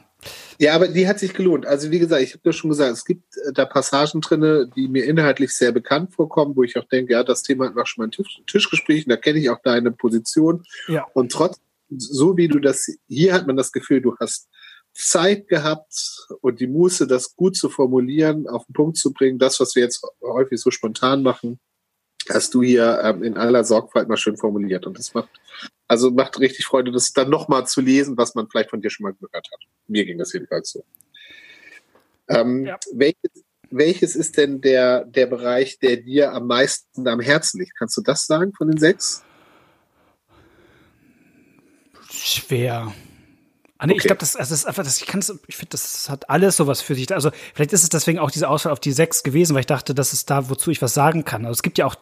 Ja, 0.58 0.74
aber 0.74 0.88
die 0.88 1.08
hat 1.08 1.18
sich 1.18 1.34
gelohnt. 1.34 1.66
Also 1.66 1.90
wie 1.90 1.98
gesagt, 1.98 2.22
ich 2.22 2.32
habe 2.32 2.42
ja 2.44 2.52
schon 2.52 2.70
gesagt, 2.70 2.92
es 2.92 3.04
gibt 3.04 3.36
äh, 3.36 3.52
da 3.52 3.64
Passagen 3.64 4.20
drin, 4.20 4.70
die 4.76 4.88
mir 4.88 5.04
inhaltlich 5.04 5.52
sehr 5.52 5.72
bekannt 5.72 6.12
vorkommen, 6.12 6.56
wo 6.56 6.62
ich 6.62 6.76
auch 6.78 6.84
denke, 6.84 7.12
ja, 7.12 7.24
das 7.24 7.42
Thema 7.42 7.66
hat 7.66 7.76
wir 7.76 7.86
schon 7.86 8.02
mal 8.02 8.08
ein 8.08 8.12
Tisch, 8.12 8.40
Tischgespräch, 8.46 9.06
da 9.06 9.16
kenne 9.16 9.40
ich 9.40 9.50
auch 9.50 9.60
deine 9.62 9.90
Position. 9.90 10.62
Ja. 10.88 11.06
Und 11.14 11.32
trotz, 11.32 11.60
so 11.96 12.36
wie 12.36 12.48
du 12.48 12.60
das, 12.60 12.88
hier 13.08 13.34
hat 13.34 13.46
man 13.46 13.56
das 13.56 13.72
Gefühl, 13.72 14.00
du 14.00 14.16
hast 14.18 14.48
Zeit 14.94 15.48
gehabt 15.48 16.28
und 16.40 16.60
die 16.60 16.68
Muße, 16.68 17.06
das 17.06 17.34
gut 17.34 17.56
zu 17.56 17.68
formulieren, 17.68 18.46
auf 18.46 18.64
den 18.66 18.74
Punkt 18.74 18.96
zu 18.96 19.12
bringen, 19.12 19.38
das, 19.38 19.58
was 19.58 19.74
wir 19.74 19.82
jetzt 19.82 20.06
häufig 20.22 20.60
so 20.60 20.70
spontan 20.70 21.22
machen, 21.22 21.58
hast 22.30 22.54
du 22.54 22.62
hier 22.62 23.00
ähm, 23.02 23.22
in 23.22 23.36
aller 23.36 23.64
Sorgfalt 23.64 24.08
mal 24.08 24.16
schön 24.16 24.36
formuliert. 24.36 24.86
Und 24.86 24.98
das 24.98 25.12
macht, 25.14 25.28
also 25.94 26.10
macht 26.10 26.40
richtig 26.40 26.64
Freude, 26.64 26.90
das 26.90 27.12
dann 27.12 27.30
nochmal 27.30 27.68
zu 27.68 27.80
lesen, 27.80 28.16
was 28.16 28.34
man 28.34 28.48
vielleicht 28.50 28.70
von 28.70 28.82
dir 28.82 28.90
schon 28.90 29.04
mal 29.04 29.12
gehört 29.12 29.48
hat. 29.52 29.60
Mir 29.86 30.04
ging 30.04 30.18
das 30.18 30.32
jedenfalls 30.32 30.70
so. 30.70 30.84
Ähm, 32.26 32.66
ja. 32.66 32.78
welches, 32.92 33.44
welches 33.70 34.16
ist 34.16 34.36
denn 34.36 34.60
der, 34.60 35.04
der 35.04 35.26
Bereich, 35.26 35.78
der 35.78 35.98
dir 35.98 36.32
am 36.32 36.48
meisten 36.48 37.06
am 37.06 37.20
Herzen 37.20 37.60
liegt? 37.60 37.76
Kannst 37.78 37.96
du 37.96 38.02
das 38.02 38.26
sagen 38.26 38.52
von 38.54 38.66
den 38.66 38.78
sechs? 38.78 39.22
Schwer. 42.10 42.92
Ah, 43.78 43.86
nee, 43.86 43.92
okay. 43.92 43.98
ich 43.98 44.06
glaube, 44.06 44.18
das, 44.18 44.34
also 44.34 44.50
das 44.50 44.60
ist 44.60 44.66
einfach, 44.66 44.82
das, 44.82 45.00
ich 45.00 45.06
kann 45.06 45.20
ich 45.46 45.56
finde, 45.56 45.70
das 45.70 46.08
hat 46.08 46.28
alles 46.28 46.56
sowas 46.56 46.80
für 46.80 46.96
sich. 46.96 47.12
Also 47.14 47.30
vielleicht 47.54 47.72
ist 47.72 47.84
es 47.84 47.88
deswegen 47.88 48.18
auch 48.18 48.32
diese 48.32 48.48
Auswahl 48.48 48.72
auf 48.72 48.80
die 48.80 48.92
sechs 48.92 49.22
gewesen, 49.22 49.54
weil 49.54 49.60
ich 49.60 49.66
dachte, 49.66 49.94
das 49.94 50.12
ist 50.12 50.28
da, 50.28 50.48
wozu 50.50 50.72
ich 50.72 50.82
was 50.82 50.92
sagen 50.92 51.24
kann. 51.24 51.44
Also 51.44 51.58
es 51.58 51.62
gibt 51.62 51.78
ja 51.78 51.86
auch, 51.86 51.94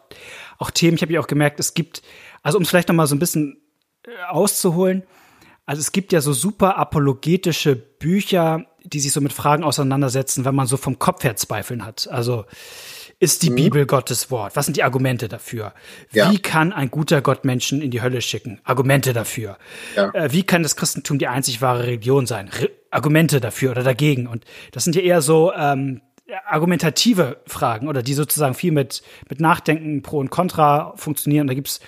auch 0.57 0.71
Themen, 0.71 0.95
ich 0.95 1.03
habe 1.03 1.13
ja 1.13 1.19
auch 1.19 1.27
gemerkt, 1.27 1.59
es 1.59 1.75
gibt, 1.75 2.01
also 2.41 2.57
um 2.57 2.63
es 2.63 2.69
vielleicht 2.69 2.89
noch 2.89 2.95
mal 2.95 3.05
so 3.05 3.15
ein 3.15 3.19
bisschen 3.19 3.62
auszuholen, 4.29 5.03
also 5.65 5.79
es 5.79 5.91
gibt 5.91 6.11
ja 6.11 6.19
so 6.19 6.33
super 6.33 6.77
apologetische 6.77 7.75
Bücher, 7.75 8.65
die 8.83 8.99
sich 8.99 9.13
so 9.13 9.21
mit 9.21 9.31
Fragen 9.31 9.63
auseinandersetzen, 9.63 10.43
wenn 10.43 10.55
man 10.55 10.67
so 10.67 10.75
vom 10.75 10.99
Kopf 10.99 11.23
her 11.23 11.37
Zweifeln 11.37 11.85
hat. 11.85 12.09
Also 12.11 12.45
Ist 13.19 13.43
die 13.43 13.51
mhm. 13.51 13.55
Bibel 13.55 13.85
Gottes 13.85 14.31
Wort? 14.31 14.57
Was 14.57 14.65
sind 14.65 14.75
die 14.75 14.83
Argumente 14.83 15.29
dafür? 15.29 15.73
Ja. 16.11 16.29
Wie 16.29 16.39
kann 16.39 16.73
ein 16.73 16.91
guter 16.91 17.21
Gott 17.21 17.45
Menschen 17.45 17.81
in 17.81 17.89
die 17.89 18.01
Hölle 18.01 18.21
schicken? 18.21 18.59
Argumente 18.65 19.13
dafür. 19.13 19.57
Ja. 19.95 20.09
Äh, 20.13 20.33
wie 20.33 20.43
kann 20.43 20.63
das 20.63 20.75
Christentum 20.75 21.19
die 21.19 21.27
einzig 21.27 21.61
wahre 21.61 21.83
Religion 21.83 22.25
sein? 22.25 22.49
Re 22.49 22.69
Argumente 22.91 23.39
dafür 23.39 23.71
oder 23.71 23.83
dagegen? 23.83 24.27
Und 24.27 24.43
das 24.73 24.83
sind 24.83 24.97
ja 24.97 25.01
eher 25.01 25.21
so 25.21 25.53
ähm, 25.53 26.01
argumentative 26.45 27.41
Fragen 27.45 27.87
oder 27.87 28.01
die 28.01 28.13
sozusagen 28.13 28.53
viel 28.53 28.71
mit, 28.71 29.03
mit 29.29 29.41
Nachdenken 29.41 30.01
pro 30.01 30.19
und 30.19 30.29
contra 30.29 30.93
funktionieren. 30.95 31.47
Da 31.47 31.53
gibt's 31.53 31.81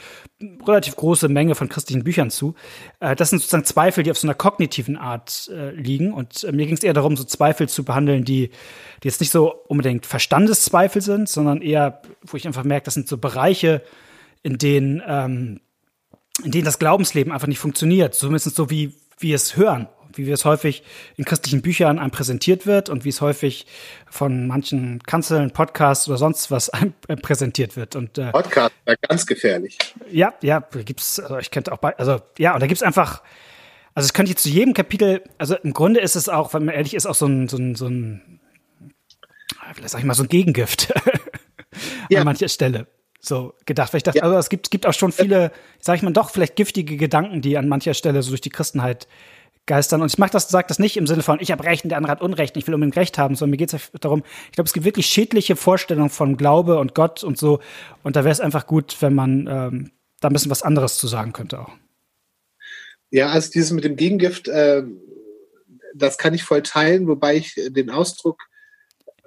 relativ 0.67 0.97
große 0.97 1.29
Menge 1.29 1.55
von 1.55 1.69
christlichen 1.69 2.03
Büchern 2.03 2.29
zu. 2.29 2.55
Äh, 2.99 3.15
das 3.15 3.29
sind 3.29 3.39
sozusagen 3.39 3.63
Zweifel, 3.63 4.03
die 4.03 4.11
auf 4.11 4.17
so 4.17 4.27
einer 4.27 4.35
kognitiven 4.35 4.97
Art 4.97 5.49
äh, 5.53 5.71
liegen. 5.71 6.13
Und 6.13 6.43
äh, 6.43 6.51
mir 6.51 6.65
ging 6.65 6.75
es 6.75 6.83
eher 6.83 6.93
darum, 6.93 7.15
so 7.15 7.23
Zweifel 7.23 7.69
zu 7.69 7.85
behandeln, 7.85 8.25
die, 8.25 8.49
die 9.01 9.07
jetzt 9.07 9.21
nicht 9.21 9.31
so 9.31 9.53
unbedingt 9.67 10.05
Verstandeszweifel 10.05 11.01
sind, 11.01 11.29
sondern 11.29 11.61
eher, 11.61 12.01
wo 12.21 12.35
ich 12.35 12.45
einfach 12.45 12.65
merke, 12.65 12.85
das 12.85 12.95
sind 12.95 13.07
so 13.07 13.17
Bereiche, 13.17 13.81
in 14.43 14.57
denen, 14.57 15.01
ähm, 15.07 15.61
in 16.43 16.51
denen 16.51 16.65
das 16.65 16.79
Glaubensleben 16.79 17.31
einfach 17.31 17.47
nicht 17.47 17.59
funktioniert. 17.59 18.13
Zumindest 18.13 18.53
so 18.55 18.69
wie 18.69 18.93
wir 19.17 19.35
es 19.35 19.55
hören 19.55 19.87
wie 20.17 20.29
es 20.29 20.45
häufig 20.45 20.83
in 21.17 21.25
christlichen 21.25 21.61
Büchern 21.61 21.99
einem 21.99 22.11
präsentiert 22.11 22.65
wird 22.65 22.89
und 22.89 23.05
wie 23.05 23.09
es 23.09 23.21
häufig 23.21 23.65
von 24.09 24.47
manchen 24.47 25.01
Kanzeln, 25.03 25.51
Podcasts 25.51 26.07
oder 26.07 26.17
sonst 26.17 26.51
was 26.51 26.69
einem 26.71 26.93
äh, 27.07 27.15
präsentiert 27.15 27.75
wird. 27.75 27.95
Und 27.95 28.17
äh, 28.17 28.31
Podcast, 28.31 28.73
ja, 28.87 28.95
ganz 29.01 29.25
gefährlich. 29.25 29.77
Ja, 30.09 30.33
ja, 30.41 30.59
gibt's, 30.85 31.19
also 31.19 31.37
ich 31.37 31.51
könnte 31.51 31.71
auch 31.71 31.77
bei, 31.77 31.97
also 31.97 32.21
ja, 32.37 32.53
und 32.53 32.61
da 32.61 32.67
gibt's 32.67 32.83
einfach, 32.83 33.21
also 33.93 34.05
es 34.05 34.13
könnte 34.13 34.31
jetzt 34.31 34.43
zu 34.43 34.49
jedem 34.49 34.73
Kapitel, 34.73 35.23
also 35.37 35.55
im 35.55 35.73
Grunde 35.73 35.99
ist 35.99 36.15
es 36.15 36.29
auch, 36.29 36.53
wenn 36.53 36.65
man 36.65 36.75
ehrlich 36.75 36.93
ist, 36.93 37.05
auch 37.05 37.15
so 37.15 37.27
ein, 37.27 37.47
so 37.47 37.57
ein, 37.57 37.75
so 37.75 37.87
ein 37.87 38.39
vielleicht 39.73 39.89
sag 39.89 39.99
ich 39.99 40.05
mal, 40.05 40.13
so 40.13 40.23
ein 40.23 40.29
Gegengift 40.29 40.93
ja. 42.09 42.19
an 42.19 42.25
mancher 42.25 42.49
Stelle 42.49 42.87
so 43.19 43.53
gedacht. 43.65 43.93
Weil 43.93 43.97
ich 43.97 44.03
dachte, 44.03 44.19
ja. 44.19 44.23
also 44.23 44.37
es 44.37 44.49
gibt, 44.49 44.71
gibt 44.71 44.85
auch 44.85 44.93
schon 44.93 45.11
viele, 45.11 45.51
sag 45.79 45.97
ich 45.97 46.01
mal, 46.01 46.13
doch 46.13 46.29
vielleicht 46.29 46.55
giftige 46.55 46.97
Gedanken, 46.97 47.41
die 47.41 47.57
an 47.57 47.67
mancher 47.67 47.93
Stelle 47.93 48.21
so 48.21 48.29
durch 48.29 48.41
die 48.41 48.49
Christenheit 48.49 49.07
geistern. 49.65 50.01
Und 50.01 50.11
ich 50.11 50.17
mache 50.17 50.31
das, 50.31 50.49
sage 50.49 50.67
das 50.67 50.79
nicht 50.79 50.97
im 50.97 51.07
Sinne 51.07 51.23
von, 51.23 51.39
ich 51.41 51.51
habe 51.51 51.63
Recht 51.63 51.83
und 51.83 51.89
der 51.89 51.97
andere 51.97 52.11
hat 52.11 52.21
Unrecht, 52.21 52.55
ich 52.57 52.67
will 52.67 52.73
unbedingt 52.73 52.95
Recht 52.95 53.17
haben, 53.17 53.35
sondern 53.35 53.51
mir 53.51 53.57
geht 53.57 53.73
es 53.73 53.91
darum, 53.99 54.23
ich 54.47 54.53
glaube, 54.53 54.67
es 54.67 54.73
gibt 54.73 54.85
wirklich 54.85 55.07
schädliche 55.07 55.55
Vorstellungen 55.55 56.09
von 56.09 56.37
Glaube 56.37 56.77
und 56.79 56.95
Gott 56.95 57.23
und 57.23 57.37
so. 57.37 57.59
Und 58.03 58.15
da 58.15 58.23
wäre 58.23 58.31
es 58.31 58.39
einfach 58.39 58.67
gut, 58.67 58.97
wenn 59.01 59.13
man 59.13 59.47
ähm, 59.47 59.91
da 60.19 60.29
ein 60.29 60.33
bisschen 60.33 60.51
was 60.51 60.63
anderes 60.63 60.97
zu 60.97 61.07
sagen 61.07 61.33
könnte 61.33 61.59
auch. 61.59 61.71
Ja, 63.11 63.29
also 63.29 63.51
dieses 63.51 63.71
mit 63.71 63.83
dem 63.83 63.95
Gegengift, 63.95 64.47
äh, 64.47 64.83
das 65.93 66.17
kann 66.17 66.33
ich 66.33 66.43
voll 66.43 66.63
teilen, 66.63 67.07
wobei 67.07 67.37
ich 67.37 67.55
den 67.55 67.89
Ausdruck 67.89 68.41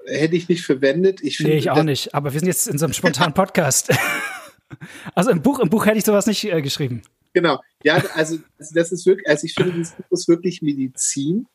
hätte 0.07 0.37
ich 0.37 0.49
nicht 0.49 0.65
verwendet. 0.65 1.21
Ich 1.23 1.39
finde, 1.39 1.53
nee, 1.53 1.59
ich 1.59 1.71
auch 1.71 1.83
nicht. 1.83 2.15
Aber 2.15 2.33
wir 2.33 2.41
sind 2.41 2.49
jetzt 2.49 2.67
in 2.69 2.79
so 2.79 2.87
einem 2.87 2.93
spontanen 2.93 3.35
Podcast. 3.35 3.91
also 5.15 5.31
im 5.31 5.43
Buch, 5.43 5.59
im 5.59 5.71
Buch 5.71 5.87
hätte 5.87 5.99
ich 5.99 6.05
sowas 6.05 6.27
nicht 6.27 6.45
äh, 6.45 6.63
geschrieben. 6.63 7.03
Genau. 7.33 7.61
Ja, 7.83 8.03
also, 8.15 8.39
also 8.59 8.75
das 8.75 8.93
ist 8.93 9.07
wirklich, 9.07 9.29
also 9.29 9.45
ich 9.45 9.55
finde, 9.55 9.73
dieses 9.73 9.93
Buch 9.93 10.11
ist 10.11 10.29
wirklich 10.29 10.63
Medizin. 10.63 11.47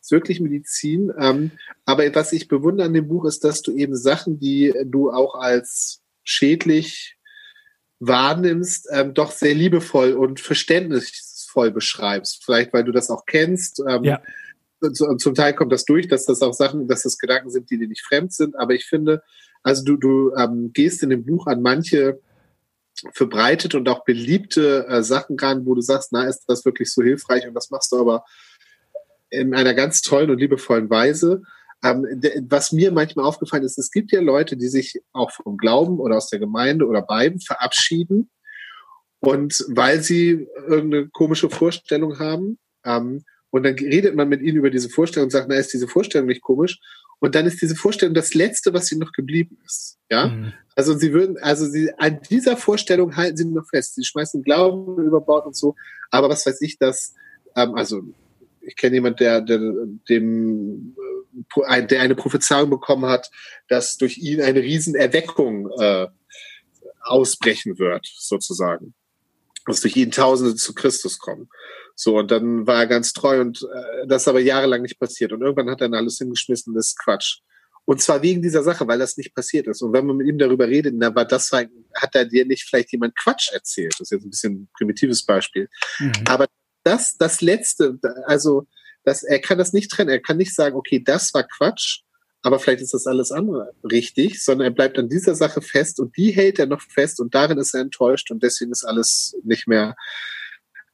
Ist 0.00 0.12
wirklich 0.12 0.40
Medizin. 0.40 1.12
Ähm, 1.18 1.50
aber 1.84 2.14
was 2.14 2.32
ich 2.32 2.48
bewundere 2.48 2.86
an 2.86 2.94
dem 2.94 3.08
Buch 3.08 3.24
ist, 3.24 3.44
dass 3.44 3.62
du 3.62 3.74
eben 3.74 3.96
Sachen, 3.96 4.38
die 4.38 4.72
du 4.84 5.10
auch 5.10 5.34
als 5.34 6.00
schädlich 6.22 7.16
wahrnimmst, 8.00 8.88
ähm, 8.92 9.12
doch 9.14 9.32
sehr 9.32 9.54
liebevoll 9.54 10.12
und 10.12 10.40
verständnisvoll 10.40 11.72
beschreibst. 11.72 12.44
Vielleicht, 12.44 12.72
weil 12.72 12.84
du 12.84 12.92
das 12.92 13.10
auch 13.10 13.26
kennst. 13.26 13.82
Ähm, 13.86 14.04
ja. 14.04 14.22
Und 14.80 15.20
zum 15.20 15.34
Teil 15.34 15.54
kommt 15.54 15.72
das 15.72 15.84
durch, 15.84 16.06
dass 16.06 16.24
das 16.24 16.40
auch 16.40 16.54
Sachen, 16.54 16.86
dass 16.86 17.02
das 17.02 17.18
Gedanken 17.18 17.50
sind, 17.50 17.68
die 17.68 17.78
dir 17.78 17.88
nicht 17.88 18.04
fremd 18.06 18.32
sind. 18.32 18.56
Aber 18.56 18.74
ich 18.74 18.84
finde, 18.84 19.22
also 19.64 19.82
du, 19.84 19.96
du 19.96 20.32
ähm, 20.36 20.70
gehst 20.72 21.02
in 21.02 21.10
dem 21.10 21.24
Buch 21.24 21.48
an 21.48 21.62
manche 21.62 22.20
verbreitet 23.12 23.74
und 23.74 23.88
auch 23.88 24.04
beliebte 24.04 24.86
äh, 24.88 25.02
Sachen 25.02 25.38
ran, 25.38 25.66
wo 25.66 25.74
du 25.74 25.80
sagst, 25.80 26.12
na, 26.12 26.24
ist 26.24 26.44
das 26.46 26.64
wirklich 26.64 26.92
so 26.92 27.02
hilfreich 27.02 27.46
und 27.46 27.54
das 27.54 27.70
machst 27.70 27.92
du 27.92 28.00
aber 28.00 28.24
in 29.30 29.54
einer 29.54 29.74
ganz 29.74 30.02
tollen 30.02 30.30
und 30.30 30.38
liebevollen 30.38 30.88
Weise. 30.90 31.42
Ähm, 31.84 32.06
was 32.48 32.72
mir 32.72 32.90
manchmal 32.90 33.24
aufgefallen 33.24 33.62
ist, 33.62 33.78
es 33.78 33.90
gibt 33.90 34.10
ja 34.10 34.20
Leute, 34.20 34.56
die 34.56 34.68
sich 34.68 35.00
auch 35.12 35.30
vom 35.30 35.56
Glauben 35.56 36.00
oder 36.00 36.16
aus 36.16 36.28
der 36.28 36.40
Gemeinde 36.40 36.86
oder 36.86 37.02
beiden 37.02 37.40
verabschieden 37.40 38.30
und 39.20 39.64
weil 39.68 40.02
sie 40.02 40.48
irgendeine 40.66 41.08
komische 41.08 41.50
Vorstellung 41.50 42.18
haben 42.18 42.58
ähm, 42.84 43.24
und 43.50 43.62
dann 43.62 43.74
redet 43.74 44.14
man 44.14 44.28
mit 44.28 44.42
ihnen 44.42 44.58
über 44.58 44.70
diese 44.70 44.90
Vorstellung 44.90 45.26
und 45.26 45.30
sagt, 45.30 45.48
na, 45.48 45.56
ist 45.56 45.72
diese 45.72 45.88
Vorstellung 45.88 46.26
nicht 46.26 46.42
komisch? 46.42 46.78
Und 47.20 47.34
dann 47.34 47.46
ist 47.46 47.60
diese 47.60 47.74
Vorstellung 47.74 48.14
das 48.14 48.34
Letzte, 48.34 48.72
was 48.72 48.92
ihnen 48.92 49.00
noch 49.00 49.12
geblieben 49.12 49.58
ist. 49.64 49.98
Ja, 50.10 50.28
mhm. 50.28 50.52
also 50.76 50.96
sie 50.96 51.12
würden, 51.12 51.36
also 51.38 51.66
sie 51.66 51.92
an 51.98 52.20
dieser 52.30 52.56
Vorstellung 52.56 53.16
halten 53.16 53.36
sie 53.36 53.44
noch 53.44 53.68
fest. 53.68 53.96
Sie 53.96 54.04
schmeißen 54.04 54.42
Glauben 54.42 55.02
über 55.02 55.20
Bord 55.20 55.46
und 55.46 55.56
so. 55.56 55.74
Aber 56.10 56.28
was 56.28 56.46
weiß 56.46 56.60
ich, 56.60 56.78
dass, 56.78 57.14
ähm, 57.56 57.74
also 57.74 58.02
ich 58.60 58.76
kenne 58.76 58.96
jemand, 58.96 59.20
der, 59.20 59.40
der 59.40 59.58
dem, 60.08 60.94
äh, 61.66 61.86
der 61.86 62.02
eine 62.02 62.14
Prophezeiung 62.14 62.70
bekommen 62.70 63.06
hat, 63.06 63.30
dass 63.68 63.96
durch 63.96 64.18
ihn 64.18 64.40
eine 64.40 64.60
Riesenerweckung 64.60 65.70
äh, 65.80 66.06
ausbrechen 67.02 67.78
wird, 67.78 68.06
sozusagen. 68.16 68.94
Dass 69.66 69.80
durch 69.80 69.96
ihn 69.96 70.10
Tausende 70.10 70.54
zu 70.54 70.74
Christus 70.74 71.18
kommen. 71.18 71.48
So, 72.00 72.16
und 72.16 72.30
dann 72.30 72.64
war 72.64 72.76
er 72.76 72.86
ganz 72.86 73.12
treu 73.12 73.40
und 73.40 73.60
äh, 73.60 74.06
das 74.06 74.22
ist 74.22 74.28
aber 74.28 74.38
jahrelang 74.38 74.82
nicht 74.82 75.00
passiert. 75.00 75.32
Und 75.32 75.42
irgendwann 75.42 75.68
hat 75.68 75.80
er 75.80 75.88
dann 75.88 75.98
alles 75.98 76.18
hingeschmissen, 76.18 76.72
das 76.72 76.90
ist 76.90 76.98
Quatsch. 77.00 77.40
Und 77.86 78.00
zwar 78.00 78.22
wegen 78.22 78.40
dieser 78.40 78.62
Sache, 78.62 78.86
weil 78.86 79.00
das 79.00 79.16
nicht 79.16 79.34
passiert 79.34 79.66
ist. 79.66 79.82
Und 79.82 79.92
wenn 79.92 80.06
man 80.06 80.16
mit 80.16 80.28
ihm 80.28 80.38
darüber 80.38 80.68
redet, 80.68 80.94
dann 81.02 81.16
war 81.16 81.24
das, 81.24 81.50
hat 81.50 82.14
er 82.14 82.24
dir 82.24 82.46
nicht 82.46 82.68
vielleicht 82.68 82.92
jemand 82.92 83.18
Quatsch 83.18 83.50
erzählt. 83.52 83.94
Das 83.94 84.02
ist 84.02 84.10
jetzt 84.12 84.24
ein 84.24 84.30
bisschen 84.30 84.52
ein 84.52 84.68
primitives 84.76 85.26
Beispiel. 85.26 85.68
Mhm. 85.98 86.12
Aber 86.28 86.46
das, 86.84 87.16
das 87.18 87.40
Letzte, 87.40 87.98
also, 88.26 88.68
das, 89.02 89.24
er 89.24 89.40
kann 89.40 89.58
das 89.58 89.72
nicht 89.72 89.90
trennen. 89.90 90.10
Er 90.10 90.20
kann 90.20 90.36
nicht 90.36 90.54
sagen, 90.54 90.76
okay, 90.76 91.02
das 91.02 91.34
war 91.34 91.42
Quatsch, 91.42 92.02
aber 92.42 92.60
vielleicht 92.60 92.82
ist 92.82 92.94
das 92.94 93.08
alles 93.08 93.32
andere 93.32 93.72
richtig, 93.82 94.44
sondern 94.44 94.68
er 94.68 94.74
bleibt 94.74 94.98
an 95.00 95.08
dieser 95.08 95.34
Sache 95.34 95.62
fest 95.62 95.98
und 95.98 96.16
die 96.16 96.30
hält 96.30 96.60
er 96.60 96.66
noch 96.66 96.80
fest 96.80 97.18
und 97.18 97.34
darin 97.34 97.58
ist 97.58 97.74
er 97.74 97.80
enttäuscht 97.80 98.30
und 98.30 98.44
deswegen 98.44 98.70
ist 98.70 98.84
alles 98.84 99.36
nicht 99.42 99.66
mehr 99.66 99.96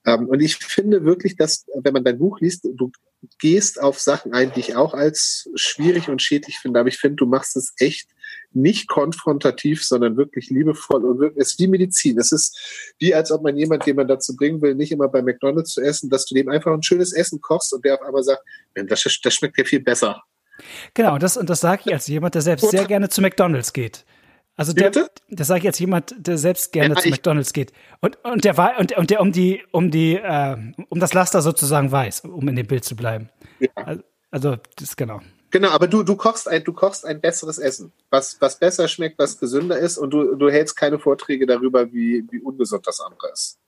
ähm, 0.04 0.28
und 0.28 0.40
ich 0.40 0.56
finde 0.56 1.04
wirklich, 1.04 1.36
dass, 1.36 1.66
wenn 1.74 1.92
man 1.92 2.04
dein 2.04 2.18
Buch 2.18 2.40
liest, 2.40 2.64
du 2.64 2.92
gehst 3.38 3.80
auf 3.80 3.98
Sachen 3.98 4.34
ein, 4.34 4.52
die 4.54 4.60
ich 4.60 4.76
auch 4.76 4.92
als 4.92 5.48
schwierig 5.54 6.08
und 6.08 6.20
schädlich 6.20 6.58
finde, 6.58 6.80
aber 6.80 6.88
ich 6.88 6.98
finde, 6.98 7.16
du 7.16 7.26
machst 7.26 7.56
es 7.56 7.72
echt 7.78 8.08
nicht 8.52 8.88
konfrontativ, 8.88 9.82
sondern 9.84 10.16
wirklich 10.16 10.50
liebevoll 10.50 11.04
und 11.04 11.18
wirklich, 11.18 11.42
es 11.42 11.52
ist 11.52 11.58
wie 11.58 11.66
Medizin. 11.66 12.18
Es 12.18 12.32
ist 12.32 12.94
wie, 12.98 13.14
als 13.14 13.32
ob 13.32 13.42
man 13.42 13.56
jemand, 13.56 13.86
den 13.86 13.96
man 13.96 14.06
dazu 14.06 14.36
bringen 14.36 14.62
will, 14.62 14.74
nicht 14.74 14.92
immer 14.92 15.08
bei 15.08 15.22
McDonalds 15.22 15.72
zu 15.72 15.80
essen, 15.80 16.10
dass 16.10 16.26
du 16.26 16.34
dem 16.34 16.48
einfach 16.48 16.72
ein 16.72 16.82
schönes 16.82 17.12
Essen 17.12 17.40
kochst 17.40 17.72
und 17.72 17.84
der 17.84 17.94
auf 17.94 18.02
einmal 18.02 18.22
sagt, 18.22 18.42
das, 18.74 19.02
das 19.22 19.34
schmeckt 19.34 19.58
ja 19.58 19.64
viel 19.64 19.80
besser. 19.80 20.22
Genau, 20.92 21.18
das, 21.18 21.36
und 21.36 21.50
das 21.50 21.60
sage 21.60 21.82
ich 21.86 21.92
als 21.92 22.06
jemand, 22.06 22.34
der 22.34 22.42
selbst 22.42 22.70
sehr 22.70 22.84
gerne 22.84 23.08
zu 23.08 23.20
McDonalds 23.20 23.72
geht. 23.72 24.04
Also 24.56 24.72
der, 24.72 24.92
das 25.30 25.48
sage 25.48 25.58
ich 25.58 25.64
jetzt 25.64 25.80
jemand, 25.80 26.14
der 26.16 26.38
selbst 26.38 26.72
gerne 26.72 26.94
ja, 26.94 27.00
zu 27.00 27.08
McDonalds 27.08 27.52
geht 27.52 27.72
und 28.00 28.18
und 28.24 28.44
der 28.44 28.56
war 28.56 28.78
und, 28.78 28.96
und 28.96 29.10
der 29.10 29.20
um 29.20 29.32
die 29.32 29.64
um 29.72 29.90
die 29.90 30.14
äh, 30.14 30.56
um 30.88 31.00
das 31.00 31.12
Laster 31.12 31.42
sozusagen 31.42 31.90
weiß, 31.90 32.20
um 32.20 32.46
in 32.46 32.54
dem 32.54 32.66
Bild 32.66 32.84
zu 32.84 32.94
bleiben. 32.94 33.30
Ja. 33.58 33.98
Also 34.30 34.56
das 34.76 34.96
genau. 34.96 35.20
Genau, 35.50 35.70
aber 35.70 35.88
du 35.88 36.04
du 36.04 36.14
kochst 36.16 36.48
ein 36.48 36.62
du 36.62 36.72
kochst 36.72 37.04
ein 37.04 37.20
besseres 37.20 37.58
Essen, 37.58 37.92
was 38.10 38.40
was 38.40 38.58
besser 38.58 38.86
schmeckt, 38.86 39.18
was 39.18 39.38
gesünder 39.38 39.78
ist 39.78 39.98
und 39.98 40.10
du 40.10 40.36
du 40.36 40.50
hältst 40.50 40.76
keine 40.76 41.00
Vorträge 41.00 41.46
darüber, 41.46 41.92
wie 41.92 42.24
wie 42.30 42.40
ungesund 42.40 42.86
das 42.86 43.00
andere 43.00 43.32
ist. 43.32 43.58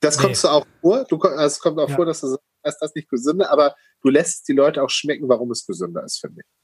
Das 0.00 0.18
kommt 0.18 0.40
nee. 0.40 0.48
auch 0.48 0.66
vor. 0.80 1.04
Du 1.04 1.20
also 1.20 1.46
es 1.46 1.58
kommt 1.58 1.78
auch 1.80 1.88
ja. 1.88 1.96
vor, 1.96 2.06
dass 2.06 2.20
du 2.20 2.28
sagst, 2.28 2.80
das 2.80 2.94
nicht 2.94 3.08
gesünder, 3.08 3.50
aber 3.50 3.74
du 4.02 4.08
lässt 4.08 4.46
die 4.48 4.52
Leute 4.52 4.82
auch 4.82 4.90
schmecken, 4.90 5.28
warum 5.28 5.50
es 5.50 5.66
gesünder 5.66 6.04
ist, 6.04 6.20
finde 6.20 6.42
ich. 6.42 6.55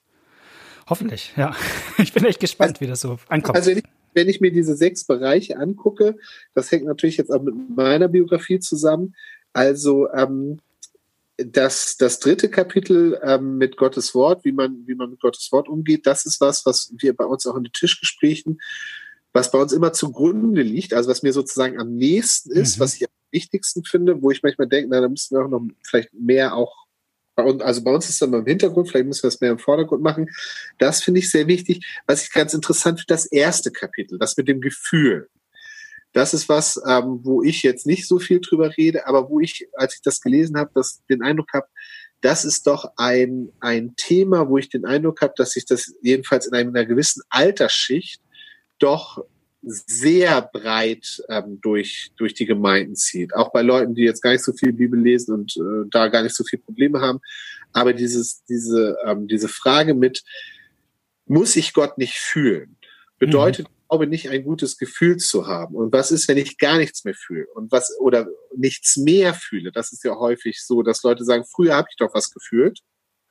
Hoffentlich, 0.89 1.33
ja. 1.37 1.55
Ich 1.99 2.13
bin 2.13 2.25
echt 2.25 2.41
gespannt, 2.41 2.81
wie 2.81 2.87
das 2.87 3.01
so 3.01 3.19
ankommt. 3.29 3.57
Also 3.57 3.73
wenn 4.15 4.29
ich, 4.29 4.41
mir 4.41 4.53
diese 4.53 4.77
sechs 4.77 5.05
Bereiche 5.05 5.57
angucke, 5.57 6.17
das 6.55 6.71
hängt 6.71 6.85
natürlich 6.85 7.17
jetzt 7.17 7.31
auch 7.31 7.43
mit 7.43 7.55
meiner 7.75 8.09
Biografie 8.09 8.59
zusammen. 8.59 9.15
Also 9.53 10.11
ähm, 10.13 10.59
das, 11.37 11.97
das 11.97 12.19
dritte 12.19 12.51
Kapitel 12.51 13.19
ähm, 13.23 13.57
mit 13.57 13.77
Gottes 13.77 14.15
Wort, 14.15 14.45
wie 14.45 14.53
man, 14.53 14.87
wie 14.87 14.95
man 14.95 15.11
mit 15.11 15.21
Gottes 15.21 15.51
Wort 15.53 15.69
umgeht, 15.69 16.07
das 16.07 16.27
ist 16.27 16.41
was, 16.41 16.67
was 16.67 16.93
wir 16.99 17.17
bei 17.17 17.25
uns 17.25 17.47
auch 17.47 17.57
in 17.57 17.65
den 17.65 17.73
Tischgesprächen, 17.73 18.61
was 19.33 19.51
bei 19.51 19.59
uns 19.59 19.73
immer 19.73 19.93
zugrunde 19.93 20.63
liegt, 20.63 20.93
also 20.93 21.11
was 21.11 21.23
mir 21.23 21.33
sozusagen 21.33 21.81
am 21.81 21.95
nächsten 21.95 22.51
ist, 22.53 22.77
mhm. 22.77 22.81
was 22.83 22.97
ich 22.97 23.05
am 23.05 23.13
wichtigsten 23.31 23.85
finde, 23.85 24.21
wo 24.21 24.31
ich 24.31 24.43
manchmal 24.43 24.69
denke, 24.69 24.91
na, 24.91 25.01
da 25.01 25.09
müssen 25.09 25.35
wir 25.35 25.45
auch 25.45 25.49
noch 25.49 25.67
vielleicht 25.83 26.13
mehr 26.13 26.55
auch 26.55 26.82
also 27.37 27.83
bei 27.83 27.91
uns 27.91 28.09
ist 28.09 28.21
das 28.21 28.29
immer 28.29 28.39
im 28.39 28.47
Hintergrund, 28.47 28.89
vielleicht 28.89 29.07
müssen 29.07 29.23
wir 29.23 29.31
das 29.31 29.41
mehr 29.41 29.53
im 29.53 29.59
Vordergrund 29.59 30.03
machen. 30.03 30.29
Das 30.79 31.03
finde 31.03 31.21
ich 31.21 31.31
sehr 31.31 31.47
wichtig. 31.47 31.85
Was 32.07 32.25
ich 32.25 32.33
ganz 32.33 32.55
interessant 32.55 33.01
finde, 33.01 33.15
das 33.15 33.27
erste 33.27 33.71
Kapitel, 33.71 34.19
das 34.19 34.37
mit 34.37 34.49
dem 34.49 34.61
Gefühl. 34.61 35.29
Das 36.13 36.35
ist 36.35 36.49
was, 36.49 36.81
ähm, 36.87 37.21
wo 37.23 37.43
ich 37.43 37.63
jetzt 37.63 37.87
nicht 37.87 38.07
so 38.07 38.19
viel 38.19 38.41
drüber 38.41 38.77
rede, 38.77 39.07
aber 39.07 39.31
wo 39.31 39.41
ich, 39.41 39.69
als 39.75 39.95
ich 39.95 40.03
das 40.03 40.21
gelesen 40.21 40.59
habe, 40.59 40.83
den 41.09 41.23
Eindruck 41.23 41.53
habe, 41.55 41.67
das 42.21 42.45
ist 42.45 42.67
doch 42.67 42.93
ein, 42.97 43.51
ein 43.61 43.97
Thema, 43.97 44.49
wo 44.49 44.59
ich 44.59 44.69
den 44.69 44.85
Eindruck 44.85 45.23
habe, 45.23 45.33
dass 45.37 45.53
sich 45.53 45.65
das 45.65 45.95
jedenfalls 46.03 46.47
in 46.47 46.55
einer 46.55 46.85
gewissen 46.85 47.23
Altersschicht 47.31 48.21
doch 48.79 49.25
sehr 49.63 50.43
breit 50.43 51.23
ähm, 51.29 51.61
durch, 51.61 52.11
durch 52.17 52.35
die 52.35 52.47
Gemeinden 52.47 52.97
zieht. 52.97 53.35
Auch 53.35 53.53
bei 53.53 53.63
Leuten, 53.63 53.95
die 53.95 54.03
jetzt 54.03 54.21
gar 54.21 54.33
nicht 54.33 54.45
so 54.45 54.53
viel 54.53 54.73
Bibel 54.73 55.01
lesen 55.01 55.35
und 55.35 55.57
äh, 55.57 55.89
da 55.91 56.09
gar 56.09 56.23
nicht 56.23 56.35
so 56.35 56.45
viel 56.45 56.59
Probleme 56.59 57.01
haben. 57.01 57.21
Aber 57.73 57.93
dieses, 57.93 58.45
diese, 58.45 58.97
ähm, 59.07 59.29
diese 59.29 59.49
Frage 59.49 59.95
mit, 59.95 60.23
muss 61.27 61.57
ich 61.57 61.73
Gott 61.73 61.97
nicht 61.97 62.15
fühlen? 62.15 62.77
Bedeutet, 63.19 63.69
mhm. 63.69 63.73
glaube 63.89 64.07
nicht 64.09 64.31
ein 64.31 64.43
gutes 64.43 64.79
Gefühl 64.79 65.19
zu 65.19 65.47
haben. 65.47 65.77
Und 65.77 65.93
was 65.93 66.11
ist, 66.11 66.27
wenn 66.27 66.39
ich 66.39 66.59
gar 66.59 66.79
nichts 66.79 67.05
mehr 67.05 67.15
fühle? 67.15 67.47
Und 67.55 67.71
was, 67.71 67.97
oder 68.01 68.27
nichts 68.57 68.97
mehr 68.97 69.33
fühle? 69.33 69.71
Das 69.71 69.93
ist 69.93 70.03
ja 70.03 70.17
häufig 70.17 70.61
so, 70.61 70.83
dass 70.83 71.05
Leute 71.05 71.25
sagen, 71.25 71.45
früher 71.45 71.77
habe 71.77 71.89
ich 71.89 71.97
doch 71.97 72.13
was 72.15 72.33
gefühlt. 72.33 72.81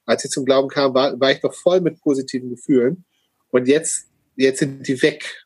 Als 0.05 0.23
ich 0.23 0.31
zum 0.31 0.45
Glauben 0.45 0.69
kam, 0.69 0.93
war, 0.93 1.19
war 1.19 1.31
ich 1.31 1.41
doch 1.41 1.53
voll 1.53 1.81
mit 1.81 1.99
positiven 1.99 2.49
Gefühlen. 2.49 3.03
Und 3.49 3.67
jetzt, 3.67 4.07
jetzt 4.37 4.59
sind 4.59 4.87
die 4.87 5.01
weg 5.01 5.45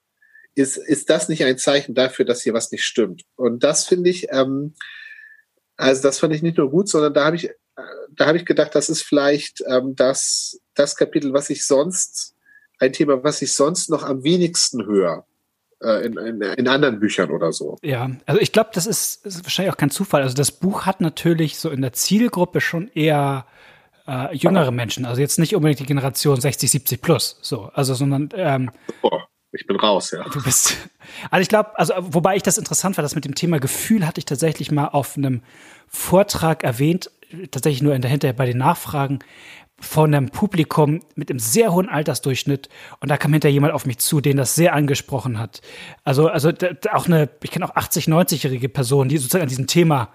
ist, 0.55 0.77
ist 0.77 1.09
das 1.09 1.29
nicht 1.29 1.43
ein 1.43 1.57
Zeichen 1.57 1.93
dafür, 1.93 2.25
dass 2.25 2.41
hier 2.41 2.53
was 2.53 2.71
nicht 2.71 2.85
stimmt? 2.85 3.24
Und 3.35 3.63
das 3.63 3.85
finde 3.85 4.09
ich, 4.09 4.27
ähm, 4.31 4.74
also 5.77 6.01
das 6.01 6.19
fand 6.19 6.33
ich 6.33 6.41
nicht 6.41 6.57
nur 6.57 6.71
gut, 6.71 6.89
sondern 6.89 7.13
da 7.13 7.25
habe 7.25 7.35
ich, 7.35 7.50
da 8.12 8.27
habe 8.27 8.38
ich 8.38 8.45
gedacht, 8.45 8.74
das 8.74 8.89
ist 8.89 9.03
vielleicht 9.03 9.63
ähm, 9.67 9.95
das, 9.95 10.62
das 10.74 10.95
Kapitel, 10.95 11.33
was 11.33 11.50
ich 11.50 11.65
sonst, 11.65 12.35
ein 12.79 12.93
Thema, 12.93 13.24
was 13.24 13.41
ich 13.41 13.53
sonst 13.53 13.89
noch 13.89 14.03
am 14.03 14.24
wenigsten 14.24 14.85
höre. 14.85 15.25
Äh, 15.81 16.05
in, 16.05 16.17
in, 16.17 16.41
in 16.41 16.67
anderen 16.69 17.01
Büchern 17.01 17.31
oder 17.31 17.51
so. 17.51 17.77
Ja, 17.83 18.09
also 18.25 18.39
ich 18.39 18.53
glaube, 18.53 18.69
das 18.74 18.88
ist, 18.88 19.25
ist 19.25 19.43
wahrscheinlich 19.43 19.74
auch 19.74 19.77
kein 19.77 19.89
Zufall. 19.89 20.21
Also 20.21 20.33
das 20.33 20.51
Buch 20.51 20.85
hat 20.85 21.01
natürlich 21.01 21.59
so 21.59 21.69
in 21.69 21.81
der 21.81 21.91
Zielgruppe 21.91 22.62
schon 22.62 22.88
eher 22.93 23.45
äh, 24.07 24.33
jüngere 24.35 24.71
Menschen, 24.71 25.05
also 25.05 25.19
jetzt 25.19 25.38
nicht 25.38 25.53
unbedingt 25.53 25.79
die 25.81 25.85
Generation 25.85 26.39
60, 26.39 26.71
70 26.71 27.01
plus, 27.01 27.38
so, 27.41 27.69
also 27.74 27.93
sondern 27.93 28.29
ähm, 28.35 28.71
Boah. 29.01 29.27
Ich 29.55 29.67
bin 29.67 29.77
raus, 29.77 30.12
ja. 30.12 30.24
Du 30.24 30.43
bist. 30.43 30.77
Also 31.31 31.41
ich 31.41 31.50
glaube, 31.50 31.77
also 31.79 31.93
wobei 31.97 32.35
ich 32.35 32.43
das 32.43 32.57
interessant 32.57 32.97
war, 32.97 33.01
das 33.01 33.15
mit 33.15 33.25
dem 33.25 33.35
Thema 33.35 33.59
Gefühl 33.59 34.05
hatte 34.05 34.19
ich 34.19 34.25
tatsächlich 34.25 34.71
mal 34.71 34.88
auf 34.88 35.17
einem 35.17 35.41
Vortrag 35.88 36.63
erwähnt, 36.63 37.09
tatsächlich 37.51 37.81
nur 37.81 37.93
hinterher 37.93 38.33
bei 38.33 38.45
den 38.45 38.57
Nachfragen 38.57 39.19
von 39.79 40.13
einem 40.13 40.29
Publikum 40.29 41.01
mit 41.15 41.29
einem 41.29 41.39
sehr 41.39 41.74
hohen 41.74 41.89
Altersdurchschnitt 41.89 42.69
und 43.01 43.09
da 43.09 43.17
kam 43.17 43.33
hinterher 43.33 43.53
jemand 43.53 43.74
auf 43.74 43.85
mich 43.85 44.00
zu, 44.00 44.21
den 44.21 44.38
das 44.38 44.55
sehr 44.55 44.74
angesprochen 44.74 45.38
hat. 45.38 45.62
Also 46.03 46.27
also 46.27 46.51
auch 46.91 47.05
eine, 47.07 47.29
ich 47.43 47.51
kenne 47.51 47.65
auch 47.65 47.75
80, 47.75 48.05
90-jährige 48.05 48.69
Personen, 48.69 49.09
die 49.09 49.17
sozusagen 49.17 49.43
an 49.43 49.50
diesem 49.50 49.67
Thema 49.67 50.12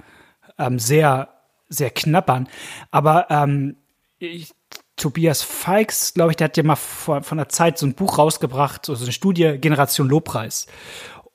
ähm, 0.58 0.78
sehr 0.78 1.28
sehr 1.68 1.90
knappern. 1.90 2.48
Aber 2.90 3.26
ähm, 3.30 3.76
ich, 4.18 4.52
Tobias 5.00 5.42
Feix, 5.42 6.14
glaube 6.14 6.32
ich, 6.32 6.36
der 6.36 6.46
hat 6.46 6.56
ja 6.56 6.62
mal 6.62 6.76
vor, 6.76 7.22
von 7.22 7.38
der 7.38 7.48
Zeit 7.48 7.78
so 7.78 7.86
ein 7.86 7.94
Buch 7.94 8.18
rausgebracht, 8.18 8.86
so 8.86 8.94
eine 8.94 9.12
Studie 9.12 9.58
Generation 9.58 10.08
Lobpreis. 10.08 10.66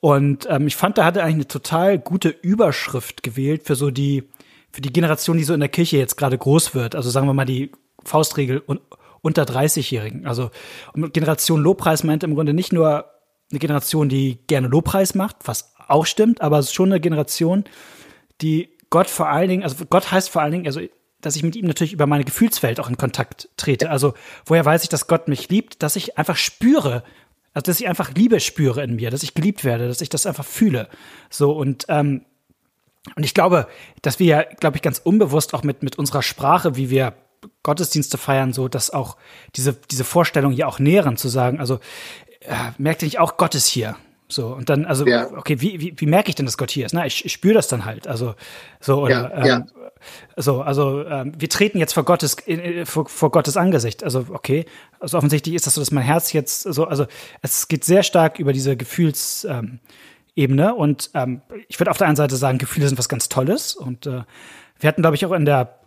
Und 0.00 0.46
ähm, 0.48 0.66
ich 0.66 0.76
fand, 0.76 0.98
da 0.98 1.04
hat 1.04 1.16
er 1.16 1.24
eigentlich 1.24 1.34
eine 1.34 1.48
total 1.48 1.98
gute 1.98 2.28
Überschrift 2.28 3.22
gewählt 3.22 3.64
für 3.64 3.74
so 3.74 3.90
die, 3.90 4.30
für 4.70 4.80
die 4.80 4.92
Generation, 4.92 5.36
die 5.36 5.44
so 5.44 5.54
in 5.54 5.60
der 5.60 5.68
Kirche 5.68 5.96
jetzt 5.96 6.16
gerade 6.16 6.38
groß 6.38 6.74
wird. 6.74 6.94
Also 6.94 7.10
sagen 7.10 7.26
wir 7.26 7.34
mal 7.34 7.44
die 7.44 7.72
Faustregel 8.04 8.62
un 8.66 8.80
unter 9.22 9.42
30-Jährigen. 9.42 10.24
Also 10.24 10.50
Generation 10.94 11.60
Lobpreis 11.60 12.04
meint 12.04 12.22
im 12.22 12.36
Grunde 12.36 12.54
nicht 12.54 12.72
nur 12.72 13.06
eine 13.50 13.58
Generation, 13.58 14.08
die 14.08 14.38
gerne 14.46 14.68
Lobpreis 14.68 15.16
macht, 15.16 15.36
was 15.46 15.74
auch 15.88 16.06
stimmt, 16.06 16.40
aber 16.42 16.60
es 16.60 16.66
ist 16.66 16.74
schon 16.74 16.92
eine 16.92 17.00
Generation, 17.00 17.64
die 18.40 18.68
Gott 18.90 19.10
vor 19.10 19.28
allen 19.28 19.48
Dingen, 19.48 19.62
also 19.64 19.84
Gott 19.86 20.12
heißt 20.12 20.30
vor 20.30 20.42
allen 20.42 20.52
Dingen, 20.52 20.66
also 20.66 20.80
dass 21.26 21.36
ich 21.36 21.42
mit 21.42 21.56
ihm 21.56 21.66
natürlich 21.66 21.92
über 21.92 22.06
meine 22.06 22.24
Gefühlswelt 22.24 22.78
auch 22.78 22.88
in 22.88 22.96
Kontakt 22.96 23.48
trete. 23.56 23.90
Also 23.90 24.14
woher 24.44 24.64
weiß 24.64 24.84
ich, 24.84 24.88
dass 24.88 25.08
Gott 25.08 25.26
mich 25.26 25.48
liebt? 25.48 25.82
Dass 25.82 25.96
ich 25.96 26.16
einfach 26.16 26.36
spüre, 26.36 27.02
also 27.52 27.64
dass 27.64 27.80
ich 27.80 27.88
einfach 27.88 28.14
Liebe 28.14 28.38
spüre 28.38 28.82
in 28.84 28.94
mir, 28.94 29.10
dass 29.10 29.24
ich 29.24 29.34
geliebt 29.34 29.64
werde, 29.64 29.88
dass 29.88 30.00
ich 30.00 30.08
das 30.08 30.24
einfach 30.24 30.44
fühle. 30.44 30.88
So 31.28 31.50
und 31.52 31.86
ähm, 31.88 32.24
und 33.14 33.24
ich 33.24 33.34
glaube, 33.34 33.68
dass 34.02 34.18
wir 34.18 34.26
ja, 34.26 34.42
glaube 34.42 34.76
ich, 34.76 34.82
ganz 34.82 35.00
unbewusst 35.02 35.52
auch 35.54 35.62
mit 35.64 35.82
mit 35.82 35.98
unserer 35.98 36.22
Sprache, 36.22 36.76
wie 36.76 36.90
wir 36.90 37.14
Gottesdienste 37.64 38.18
feiern, 38.18 38.52
so 38.52 38.68
dass 38.68 38.90
auch 38.90 39.16
diese 39.56 39.74
diese 39.90 40.04
Vorstellung 40.04 40.52
hier 40.52 40.68
auch 40.68 40.78
nähren 40.78 41.16
zu 41.16 41.28
sagen. 41.28 41.58
Also 41.58 41.80
äh, 42.40 42.54
merkt 42.78 43.02
ihr 43.02 43.06
nicht 43.06 43.18
auch 43.18 43.36
Gott 43.36 43.56
ist 43.56 43.66
hier? 43.66 43.96
So, 44.28 44.48
und 44.48 44.68
dann, 44.68 44.84
also, 44.84 45.06
ja. 45.06 45.30
okay, 45.36 45.60
wie, 45.60 45.80
wie, 45.80 45.94
wie 45.96 46.06
merke 46.06 46.30
ich 46.30 46.34
denn, 46.34 46.46
dass 46.46 46.58
Gott 46.58 46.70
hier 46.70 46.86
ist? 46.86 46.92
Na, 46.92 47.06
ich, 47.06 47.24
ich 47.24 47.32
spüre 47.32 47.54
das 47.54 47.68
dann 47.68 47.84
halt. 47.84 48.08
Also, 48.08 48.34
so, 48.80 49.02
oder, 49.02 49.30
ja, 49.30 49.38
ähm, 49.38 49.46
ja. 49.46 49.66
so, 50.36 50.62
also, 50.62 51.04
ähm, 51.04 51.32
wir 51.38 51.48
treten 51.48 51.78
jetzt 51.78 51.92
vor 51.92 52.04
Gottes, 52.04 52.36
vor, 52.84 53.08
vor 53.08 53.30
Gottes 53.30 53.56
Angesicht. 53.56 54.02
Also, 54.02 54.26
okay, 54.30 54.66
also 54.98 55.16
offensichtlich 55.16 55.54
ist 55.54 55.66
das 55.66 55.74
so, 55.74 55.80
dass 55.80 55.92
mein 55.92 56.02
Herz 56.02 56.32
jetzt 56.32 56.62
so, 56.62 56.86
also, 56.86 57.06
es 57.42 57.68
geht 57.68 57.84
sehr 57.84 58.02
stark 58.02 58.40
über 58.40 58.52
diese 58.52 58.76
Gefühlsebene. 58.76 59.68
Ähm, 60.36 60.74
und 60.76 61.10
ähm, 61.14 61.42
ich 61.68 61.78
würde 61.78 61.92
auf 61.92 61.98
der 61.98 62.08
einen 62.08 62.16
Seite 62.16 62.34
sagen, 62.36 62.58
Gefühle 62.58 62.88
sind 62.88 62.98
was 62.98 63.08
ganz 63.08 63.28
Tolles. 63.28 63.76
Und 63.76 64.06
äh, 64.06 64.22
wir 64.80 64.88
hatten, 64.88 65.02
glaube 65.02 65.14
ich, 65.14 65.24
auch 65.24 65.32
in 65.32 65.44
der 65.44 65.78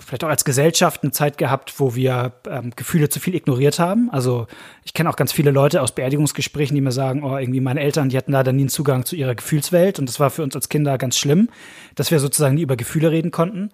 vielleicht 0.00 0.24
auch 0.24 0.28
als 0.28 0.44
Gesellschaft 0.44 1.02
eine 1.02 1.12
Zeit 1.12 1.38
gehabt, 1.38 1.78
wo 1.78 1.94
wir 1.94 2.32
ähm, 2.48 2.72
Gefühle 2.74 3.08
zu 3.08 3.20
viel 3.20 3.34
ignoriert 3.34 3.78
haben. 3.78 4.10
Also 4.10 4.46
ich 4.84 4.94
kenne 4.94 5.08
auch 5.08 5.16
ganz 5.16 5.32
viele 5.32 5.50
Leute 5.50 5.82
aus 5.82 5.94
Beerdigungsgesprächen, 5.94 6.74
die 6.74 6.80
mir 6.80 6.92
sagen, 6.92 7.22
oh, 7.22 7.36
irgendwie 7.36 7.60
meine 7.60 7.80
Eltern, 7.80 8.08
die 8.08 8.16
hatten 8.16 8.32
leider 8.32 8.52
nie 8.52 8.62
einen 8.62 8.68
Zugang 8.68 9.04
zu 9.04 9.16
ihrer 9.16 9.34
Gefühlswelt 9.34 9.98
und 9.98 10.08
das 10.08 10.20
war 10.20 10.30
für 10.30 10.42
uns 10.42 10.56
als 10.56 10.68
Kinder 10.68 10.98
ganz 10.98 11.18
schlimm, 11.18 11.48
dass 11.94 12.10
wir 12.10 12.18
sozusagen 12.18 12.54
nie 12.54 12.62
über 12.62 12.76
Gefühle 12.76 13.10
reden 13.10 13.30
konnten. 13.30 13.70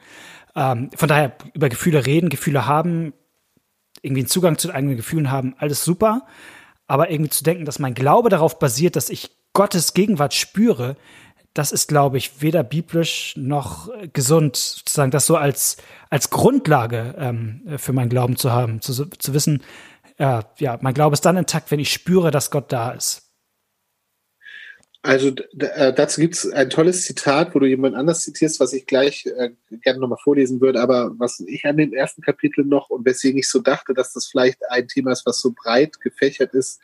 Ähm, 0.55 0.91
von 0.95 1.09
daher 1.09 1.33
über 1.55 1.69
Gefühle 1.69 2.07
reden, 2.07 2.29
Gefühle 2.29 2.67
haben, 2.67 3.13
irgendwie 4.03 4.23
einen 4.23 4.29
Zugang 4.29 4.59
zu 4.59 4.69
den 4.69 4.77
eigenen 4.77 4.97
Gefühlen 4.97 5.31
haben, 5.31 5.55
alles 5.59 5.85
super. 5.85 6.27
Aber 6.87 7.11
irgendwie 7.11 7.31
zu 7.31 7.43
denken, 7.43 7.65
dass 7.65 7.79
mein 7.79 7.95
Glaube 7.95 8.29
darauf 8.29 8.59
basiert, 8.59 8.97
dass 8.97 9.11
ich 9.11 9.31
Gottes 9.53 9.95
Gegenwart 9.95 10.35
spüre, 10.35 10.97
das 11.57 11.73
ist, 11.73 11.89
glaube 11.89 12.19
ich, 12.19 12.43
weder 12.43 12.63
biblisch 12.63 13.35
noch 13.37 13.91
gesund, 14.13 14.57
sozusagen 14.57 15.11
das 15.11 15.27
so 15.27 15.37
als, 15.37 15.79
als 16.11 16.29
Grundlage 16.29 17.15
ähm, 17.19 17.63
für 17.79 17.95
meinen 17.95 18.11
Glauben 18.11 18.37
zu 18.37 18.53
haben, 18.53 18.83
zu, 18.83 19.07
zu 19.07 19.33
wissen, 19.33 19.63
äh, 20.19 20.43
ja, 20.59 20.79
mein 20.83 20.95
Glaube 20.95 21.15
ist 21.15 21.25
dann 21.25 21.37
intakt, 21.37 21.71
wenn 21.71 21.81
ich 21.81 21.93
spüre, 21.93 22.31
dass 22.31 22.51
Gott 22.51 22.73
da 22.73 22.93
ist. 22.93 23.23
Also 25.03 25.29
äh, 25.59 25.95
dazu 25.95 26.21
gibt 26.21 26.35
es 26.35 26.51
ein 26.51 26.69
tolles 26.69 27.05
Zitat, 27.05 27.55
wo 27.55 27.61
du 27.61 27.67
jemand 27.67 27.95
anders 27.95 28.23
zitierst, 28.23 28.59
was 28.59 28.73
ich 28.73 28.87
gleich 28.87 29.25
äh, 29.25 29.51
gerne 29.83 30.01
nochmal 30.01 30.19
vorlesen 30.23 30.61
würde, 30.61 30.81
aber 30.81 31.13
was 31.17 31.41
ich 31.41 31.65
an 31.65 31.77
den 31.77 31.93
ersten 31.93 32.23
Kapiteln 32.23 32.69
noch 32.69 32.91
und 32.91 33.07
weswegen 33.07 33.39
ich 33.39 33.49
so 33.49 33.61
dachte, 33.61 33.95
dass 33.95 34.13
das 34.13 34.27
vielleicht 34.27 34.59
ein 34.69 34.89
Thema 34.89 35.13
ist, 35.13 35.25
was 35.25 35.39
so 35.39 35.53
breit 35.53 36.01
gefächert 36.01 36.55
ist, 36.55 36.81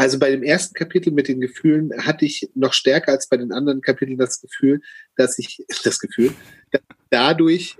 also 0.00 0.18
bei 0.18 0.30
dem 0.30 0.42
ersten 0.42 0.72
Kapitel 0.72 1.12
mit 1.12 1.28
den 1.28 1.42
Gefühlen 1.42 1.92
hatte 2.06 2.24
ich 2.24 2.48
noch 2.54 2.72
stärker 2.72 3.12
als 3.12 3.28
bei 3.28 3.36
den 3.36 3.52
anderen 3.52 3.82
Kapiteln 3.82 4.16
das 4.16 4.40
Gefühl, 4.40 4.80
dass 5.14 5.38
ich 5.38 5.62
das 5.84 5.98
Gefühl, 5.98 6.32
dass 6.70 6.80
ich 6.80 6.96
dadurch 7.10 7.76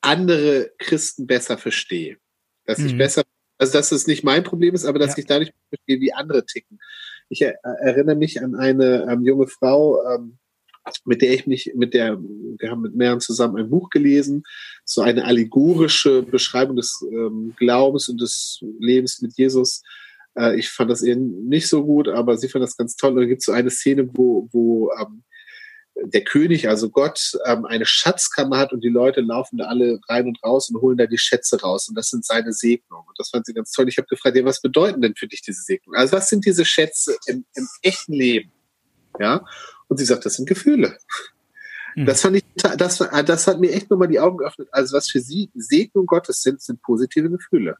andere 0.00 0.70
Christen 0.78 1.26
besser 1.26 1.58
verstehe. 1.58 2.18
Dass 2.64 2.78
mhm. 2.78 2.86
ich 2.86 2.96
besser, 2.96 3.24
also 3.58 3.72
dass 3.72 3.90
es 3.90 4.06
nicht 4.06 4.22
mein 4.22 4.44
Problem 4.44 4.72
ist, 4.76 4.84
aber 4.84 5.00
dass 5.00 5.16
ja. 5.16 5.18
ich 5.18 5.26
dadurch 5.26 5.52
verstehe, 5.68 6.00
wie 6.00 6.12
andere 6.12 6.46
ticken. 6.46 6.78
Ich 7.28 7.42
er, 7.42 7.58
erinnere 7.64 8.14
mich 8.14 8.40
an 8.40 8.54
eine 8.54 9.08
ähm, 9.10 9.24
junge 9.24 9.48
Frau, 9.48 10.00
ähm, 10.14 10.38
mit 11.04 11.22
der 11.22 11.34
ich 11.34 11.48
mich, 11.48 11.72
mit 11.74 11.92
der, 11.92 12.20
wir 12.20 12.70
haben 12.70 12.82
mit 12.82 12.94
mehreren 12.94 13.18
zusammen 13.18 13.56
ein 13.56 13.70
Buch 13.70 13.90
gelesen, 13.90 14.44
so 14.84 15.02
eine 15.02 15.24
allegorische 15.24 16.22
Beschreibung 16.22 16.76
des 16.76 17.04
ähm, 17.10 17.52
Glaubens 17.56 18.08
und 18.08 18.20
des 18.20 18.60
Lebens 18.78 19.20
mit 19.22 19.36
Jesus 19.36 19.82
äh, 20.36 20.58
ich 20.58 20.70
fand 20.70 20.90
das 20.90 21.02
eben 21.02 21.48
nicht 21.48 21.68
so 21.68 21.84
gut, 21.84 22.08
aber 22.08 22.36
sie 22.36 22.48
fand 22.48 22.62
das 22.62 22.76
ganz 22.76 22.96
toll. 22.96 23.12
Und 23.12 23.20
da 23.20 23.26
gibt 23.26 23.40
es 23.40 23.46
so 23.46 23.52
eine 23.52 23.70
Szene, 23.70 24.08
wo, 24.12 24.48
wo 24.52 24.90
ähm, 25.00 25.22
der 26.02 26.24
König, 26.24 26.68
also 26.68 26.90
Gott, 26.90 27.38
ähm, 27.46 27.64
eine 27.64 27.86
Schatzkammer 27.86 28.58
hat 28.58 28.72
und 28.72 28.82
die 28.82 28.88
Leute 28.88 29.20
laufen 29.20 29.58
da 29.58 29.66
alle 29.66 30.00
rein 30.08 30.26
und 30.26 30.42
raus 30.42 30.68
und 30.68 30.80
holen 30.80 30.98
da 30.98 31.06
die 31.06 31.18
Schätze 31.18 31.60
raus. 31.60 31.88
Und 31.88 31.96
das 31.96 32.08
sind 32.08 32.24
seine 32.24 32.52
Segnungen. 32.52 33.06
Und 33.06 33.18
das 33.18 33.30
fand 33.30 33.46
sie 33.46 33.54
ganz 33.54 33.70
toll. 33.70 33.88
Ich 33.88 33.96
habe 33.96 34.08
gefragt, 34.08 34.36
ja, 34.36 34.44
was 34.44 34.60
bedeuten 34.60 35.02
denn 35.02 35.14
für 35.14 35.28
dich 35.28 35.42
diese 35.42 35.62
Segnungen? 35.62 35.98
Also 35.98 36.16
was 36.16 36.28
sind 36.28 36.44
diese 36.44 36.64
Schätze 36.64 37.16
im, 37.26 37.44
im 37.54 37.68
echten 37.82 38.12
Leben? 38.12 38.52
Ja. 39.20 39.44
Und 39.86 39.98
sie 39.98 40.04
sagt, 40.04 40.26
das 40.26 40.34
sind 40.34 40.48
Gefühle. 40.48 40.98
Mhm. 41.94 42.06
Das 42.06 42.22
fand 42.22 42.36
ich, 42.36 42.44
das, 42.56 42.98
das 42.98 43.46
hat 43.46 43.60
mir 43.60 43.70
echt 43.70 43.90
nochmal 43.90 44.08
die 44.08 44.18
Augen 44.18 44.38
geöffnet. 44.38 44.68
Also 44.72 44.96
was 44.96 45.08
für 45.08 45.20
sie 45.20 45.50
Segnung 45.54 46.06
Gottes 46.06 46.42
sind, 46.42 46.60
sind 46.60 46.82
positive 46.82 47.30
Gefühle. 47.30 47.76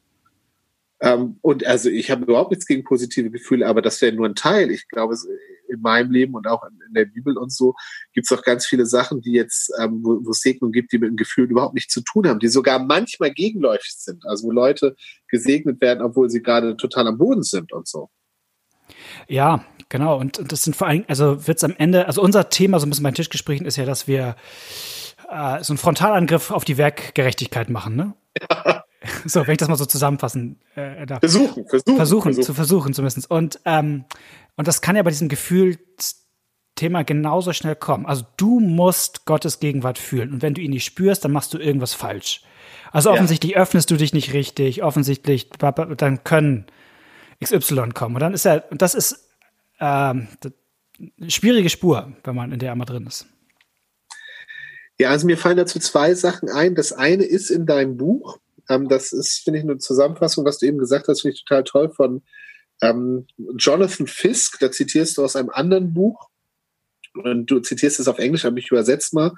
Ähm, 1.01 1.39
und 1.41 1.65
also 1.65 1.89
ich 1.89 2.09
habe 2.09 2.23
überhaupt 2.23 2.51
nichts 2.51 2.65
gegen 2.65 2.83
positive 2.83 3.29
Gefühle, 3.29 3.67
aber 3.67 3.81
das 3.81 4.01
wäre 4.01 4.13
nur 4.13 4.27
ein 4.27 4.35
Teil. 4.35 4.71
Ich 4.71 4.87
glaube, 4.87 5.15
in 5.67 5.81
meinem 5.81 6.11
Leben 6.11 6.33
und 6.35 6.47
auch 6.47 6.63
in 6.63 6.93
der 6.93 7.05
Bibel 7.05 7.37
und 7.37 7.51
so 7.51 7.73
gibt 8.13 8.29
es 8.29 8.37
auch 8.37 8.43
ganz 8.43 8.65
viele 8.65 8.85
Sachen, 8.85 9.21
die 9.21 9.33
jetzt, 9.33 9.71
ähm, 9.79 10.01
wo, 10.03 10.19
wo 10.23 10.31
es 10.31 10.39
Segnungen 10.39 10.71
gibt, 10.71 10.91
die 10.91 10.99
mit 10.99 11.09
dem 11.09 11.17
Gefühl 11.17 11.49
überhaupt 11.49 11.73
nichts 11.73 11.93
zu 11.93 12.01
tun 12.01 12.27
haben, 12.27 12.39
die 12.39 12.47
sogar 12.47 12.79
manchmal 12.79 13.31
gegenläufig 13.31 13.93
sind. 13.95 14.25
Also 14.25 14.47
wo 14.47 14.51
Leute 14.51 14.95
gesegnet 15.27 15.81
werden, 15.81 16.01
obwohl 16.01 16.29
sie 16.29 16.41
gerade 16.41 16.77
total 16.77 17.07
am 17.07 17.17
Boden 17.17 17.43
sind 17.43 17.73
und 17.73 17.87
so. 17.87 18.09
Ja, 19.27 19.65
genau. 19.89 20.19
Und, 20.19 20.39
und 20.39 20.51
das 20.51 20.63
sind 20.63 20.75
vor 20.75 20.87
allem, 20.87 21.03
also 21.07 21.47
wird 21.47 21.57
es 21.57 21.63
am 21.63 21.75
Ende, 21.77 22.07
also 22.07 22.21
unser 22.21 22.49
Thema 22.49 22.79
so 22.79 22.85
ein 22.85 22.89
bisschen 22.89 23.03
bei 23.03 23.11
Tischgesprächen 23.11 23.65
ist 23.65 23.77
ja, 23.77 23.85
dass 23.85 24.07
wir 24.07 24.35
äh, 25.29 25.63
so 25.63 25.73
einen 25.73 25.77
Frontalangriff 25.77 26.51
auf 26.51 26.65
die 26.65 26.77
Werkgerechtigkeit 26.77 27.69
machen, 27.69 27.95
ne? 27.95 28.13
Ja. 28.49 28.83
So, 29.25 29.45
wenn 29.45 29.53
ich 29.53 29.57
das 29.57 29.67
mal 29.67 29.75
so 29.75 29.85
zusammenfassen 29.85 30.59
äh, 30.75 31.05
darf. 31.05 31.19
Versuchen, 31.19 31.67
versuchen. 31.67 31.95
Versuchen, 31.95 32.21
versuchen. 32.23 32.43
zu 32.43 32.53
versuchen 32.53 32.93
zumindest. 32.93 33.29
Und, 33.29 33.59
ähm, 33.65 34.05
und 34.55 34.67
das 34.67 34.81
kann 34.81 34.95
ja 34.95 35.03
bei 35.03 35.09
diesem 35.09 35.29
Gefühlsthema 35.29 37.03
genauso 37.03 37.53
schnell 37.53 37.75
kommen. 37.75 38.05
Also 38.05 38.25
du 38.37 38.59
musst 38.59 39.25
Gottes 39.25 39.59
Gegenwart 39.59 39.97
fühlen. 39.97 40.33
Und 40.33 40.41
wenn 40.41 40.53
du 40.53 40.61
ihn 40.61 40.71
nicht 40.71 40.85
spürst, 40.85 41.25
dann 41.25 41.31
machst 41.31 41.53
du 41.53 41.57
irgendwas 41.57 41.93
falsch. 41.93 42.41
Also 42.91 43.11
offensichtlich 43.11 43.53
ja. 43.53 43.57
öffnest 43.57 43.91
du 43.91 43.97
dich 43.97 44.13
nicht 44.13 44.33
richtig, 44.33 44.81
offensichtlich, 44.83 45.49
dann 45.49 46.23
können 46.23 46.65
XY 47.43 47.89
kommen. 47.93 48.15
Und 48.15 48.21
dann 48.21 48.33
ist 48.33 48.45
er, 48.45 48.71
und 48.71 48.81
das 48.81 48.95
ist 48.95 49.29
ähm, 49.79 50.27
eine 51.19 51.31
schwierige 51.31 51.69
Spur, 51.69 52.13
wenn 52.23 52.35
man 52.35 52.51
in 52.51 52.59
der 52.59 52.71
einmal 52.71 52.85
drin 52.85 53.05
ist. 53.05 53.27
Ja, 54.97 55.09
also 55.09 55.25
mir 55.25 55.37
fallen 55.37 55.57
dazu 55.57 55.79
zwei 55.79 56.13
Sachen 56.13 56.49
ein. 56.49 56.75
Das 56.75 56.93
eine 56.93 57.23
ist 57.23 57.49
in 57.49 57.65
deinem 57.65 57.97
Buch, 57.97 58.39
ähm, 58.69 58.87
das 58.89 59.11
ist, 59.11 59.41
finde 59.43 59.59
ich, 59.59 59.65
eine 59.65 59.77
Zusammenfassung, 59.77 60.45
was 60.45 60.59
du 60.59 60.65
eben 60.65 60.77
gesagt 60.77 61.07
hast, 61.07 61.21
finde 61.21 61.35
ich 61.35 61.45
total 61.45 61.63
toll 61.63 61.89
von 61.91 62.21
ähm, 62.81 63.25
Jonathan 63.57 64.07
Fisk, 64.07 64.59
da 64.59 64.71
zitierst 64.71 65.17
du 65.17 65.23
aus 65.23 65.35
einem 65.35 65.49
anderen 65.49 65.93
Buch. 65.93 66.29
Und 67.13 67.45
du 67.49 67.59
zitierst 67.61 67.99
es 67.99 68.09
auf 68.09 68.19
Englisch, 68.19 68.43
aber 68.43 68.57
ich 68.57 68.71
übersetze 68.71 69.15
mal, 69.15 69.31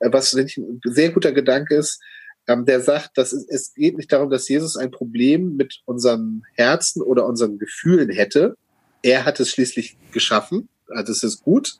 äh, 0.00 0.08
was 0.10 0.32
ich, 0.32 0.56
ein 0.56 0.80
sehr 0.84 1.10
guter 1.10 1.32
Gedanke 1.32 1.76
ist, 1.76 2.00
ähm, 2.46 2.64
der 2.64 2.80
sagt, 2.80 3.18
dass 3.18 3.32
es, 3.32 3.46
es 3.48 3.74
geht 3.74 3.96
nicht 3.96 4.10
darum, 4.10 4.30
dass 4.30 4.48
Jesus 4.48 4.76
ein 4.76 4.90
Problem 4.90 5.56
mit 5.56 5.82
unseren 5.84 6.42
Herzen 6.54 7.02
oder 7.02 7.26
unseren 7.26 7.58
Gefühlen 7.58 8.08
hätte. 8.08 8.56
Er 9.02 9.26
hat 9.26 9.38
es 9.40 9.50
schließlich 9.50 9.96
geschaffen, 10.12 10.68
also 10.88 11.12
es 11.12 11.22
ist 11.22 11.42
gut. 11.42 11.78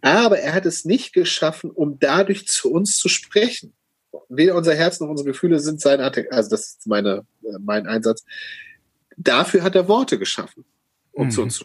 Aber 0.00 0.38
er 0.38 0.54
hat 0.54 0.66
es 0.66 0.84
nicht 0.84 1.12
geschaffen, 1.12 1.70
um 1.70 1.98
dadurch 1.98 2.46
zu 2.46 2.70
uns 2.70 2.96
zu 2.96 3.08
sprechen. 3.08 3.72
Weder 4.28 4.54
unser 4.54 4.74
Herz 4.74 5.00
noch 5.00 5.08
unsere 5.08 5.28
Gefühle 5.28 5.60
sind 5.60 5.80
sein, 5.80 6.00
also 6.00 6.50
das 6.50 6.50
ist 6.50 6.86
meine, 6.86 7.26
äh, 7.42 7.58
mein 7.60 7.86
Einsatz. 7.86 8.24
Dafür 9.16 9.62
hat 9.62 9.74
er 9.74 9.88
Worte 9.88 10.18
geschaffen, 10.18 10.64
um 11.12 11.26
mhm. 11.26 11.30
zu 11.30 11.42
uns 11.42 11.54
zu 11.56 11.64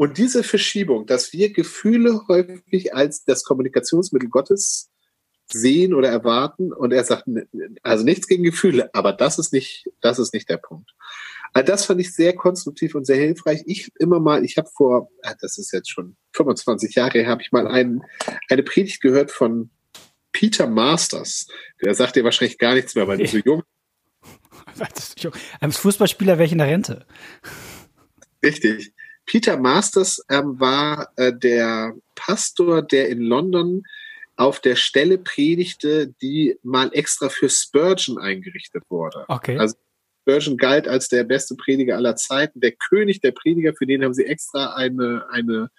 und 0.00 0.16
diese 0.16 0.42
Verschiebung, 0.42 1.04
dass 1.04 1.34
wir 1.34 1.52
Gefühle 1.52 2.26
häufig 2.26 2.94
als 2.94 3.22
das 3.26 3.44
Kommunikationsmittel 3.44 4.30
Gottes 4.30 4.88
sehen 5.46 5.92
oder 5.92 6.08
erwarten. 6.08 6.72
Und 6.72 6.94
er 6.94 7.04
sagt, 7.04 7.26
also 7.82 8.02
nichts 8.02 8.26
gegen 8.26 8.42
Gefühle, 8.42 8.88
aber 8.94 9.12
das 9.12 9.38
ist 9.38 9.52
nicht, 9.52 9.90
das 10.00 10.18
ist 10.18 10.32
nicht 10.32 10.48
der 10.48 10.56
Punkt. 10.56 10.94
Also 11.52 11.66
das 11.66 11.84
fand 11.84 12.00
ich 12.00 12.14
sehr 12.14 12.34
konstruktiv 12.34 12.94
und 12.94 13.04
sehr 13.04 13.18
hilfreich. 13.18 13.60
Ich 13.66 13.92
immer 13.98 14.20
mal, 14.20 14.42
ich 14.42 14.56
habe 14.56 14.70
vor, 14.74 15.10
ah, 15.22 15.34
das 15.38 15.58
ist 15.58 15.70
jetzt 15.70 15.90
schon 15.90 16.16
25 16.32 16.94
Jahre 16.94 17.26
habe 17.26 17.42
ich 17.42 17.52
mal 17.52 17.68
einen, 17.68 18.02
eine 18.48 18.62
Predigt 18.62 19.02
gehört 19.02 19.30
von 19.30 19.68
Peter 20.32 20.66
Masters. 20.66 21.46
Der 21.82 21.94
sagt 21.94 22.16
dir 22.16 22.24
wahrscheinlich 22.24 22.58
gar 22.58 22.74
nichts 22.74 22.94
mehr, 22.94 23.06
weil 23.06 23.18
du 23.18 23.26
so 23.26 23.38
jung 23.44 23.62
Als 25.60 25.78
Fußballspieler 25.78 26.38
wäre 26.38 26.46
ich 26.46 26.52
in 26.52 26.58
der 26.58 26.68
Rente. 26.68 27.06
Richtig. 28.42 28.92
Peter 29.26 29.58
Masters 29.58 30.24
ähm, 30.28 30.58
war 30.58 31.12
äh, 31.16 31.32
der 31.32 31.94
Pastor, 32.14 32.82
der 32.82 33.08
in 33.08 33.20
London 33.20 33.84
auf 34.36 34.58
der 34.58 34.74
Stelle 34.74 35.18
predigte, 35.18 36.14
die 36.22 36.56
mal 36.62 36.90
extra 36.94 37.28
für 37.28 37.48
Spurgeon 37.48 38.18
eingerichtet 38.18 38.82
wurde. 38.88 39.24
Okay. 39.28 39.58
Also 39.58 39.76
Spurgeon 40.22 40.56
galt 40.56 40.88
als 40.88 41.08
der 41.08 41.24
beste 41.24 41.54
Prediger 41.56 41.96
aller 41.96 42.16
Zeiten, 42.16 42.60
der 42.60 42.72
König 42.72 43.20
der 43.20 43.32
Prediger, 43.32 43.74
für 43.74 43.86
den 43.86 44.02
haben 44.02 44.14
sie 44.14 44.24
extra 44.24 44.74
eine, 44.74 45.26
eine 45.30 45.70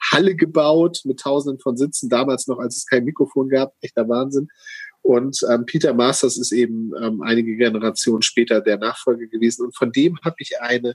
Halle 0.00 0.36
gebaut 0.36 1.00
mit 1.04 1.20
tausenden 1.20 1.60
von 1.60 1.76
Sitzen, 1.76 2.08
damals 2.08 2.46
noch, 2.46 2.58
als 2.58 2.76
es 2.76 2.86
kein 2.86 3.04
Mikrofon 3.04 3.48
gab, 3.48 3.74
echter 3.80 4.08
Wahnsinn. 4.08 4.48
Und 5.02 5.38
ähm, 5.50 5.66
Peter 5.66 5.94
Masters 5.94 6.36
ist 6.36 6.52
eben 6.52 6.92
ähm, 7.00 7.22
einige 7.22 7.56
Generationen 7.56 8.22
später 8.22 8.60
der 8.60 8.78
Nachfolger 8.78 9.26
gewesen. 9.26 9.64
Und 9.64 9.76
von 9.76 9.92
dem 9.92 10.18
habe 10.24 10.36
ich 10.40 10.60
eine 10.60 10.94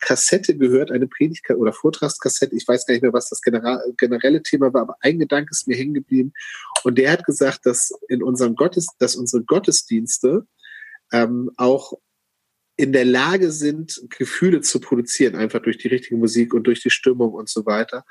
Kassette 0.00 0.56
gehört, 0.56 0.90
eine 0.90 1.06
Predigt- 1.06 1.48
oder 1.50 1.72
Vortragskassette. 1.72 2.56
Ich 2.56 2.66
weiß 2.66 2.86
gar 2.86 2.94
nicht 2.94 3.02
mehr, 3.02 3.12
was 3.12 3.28
das 3.28 3.40
generelle 3.42 4.42
Thema 4.42 4.72
war, 4.72 4.82
aber 4.82 4.96
ein 5.00 5.18
Gedanke 5.18 5.50
ist 5.52 5.68
mir 5.68 5.76
hängen 5.76 5.94
geblieben. 5.94 6.32
Und 6.84 6.98
der 6.98 7.12
hat 7.12 7.24
gesagt, 7.24 7.66
dass 7.66 7.92
in 8.08 8.22
unserem 8.22 8.56
Gottes, 8.56 8.88
dass 8.98 9.16
unsere 9.16 9.44
Gottesdienste 9.44 10.46
ähm, 11.12 11.50
auch 11.56 11.94
in 12.80 12.92
der 12.92 13.04
Lage 13.04 13.50
sind, 13.50 14.00
Gefühle 14.08 14.62
zu 14.62 14.80
produzieren, 14.80 15.36
einfach 15.36 15.60
durch 15.60 15.76
die 15.76 15.88
richtige 15.88 16.16
Musik 16.16 16.54
und 16.54 16.66
durch 16.66 16.80
die 16.80 16.90
Stimmung 16.90 17.34
und 17.34 17.48
so 17.48 17.66
weiter. 17.66 18.06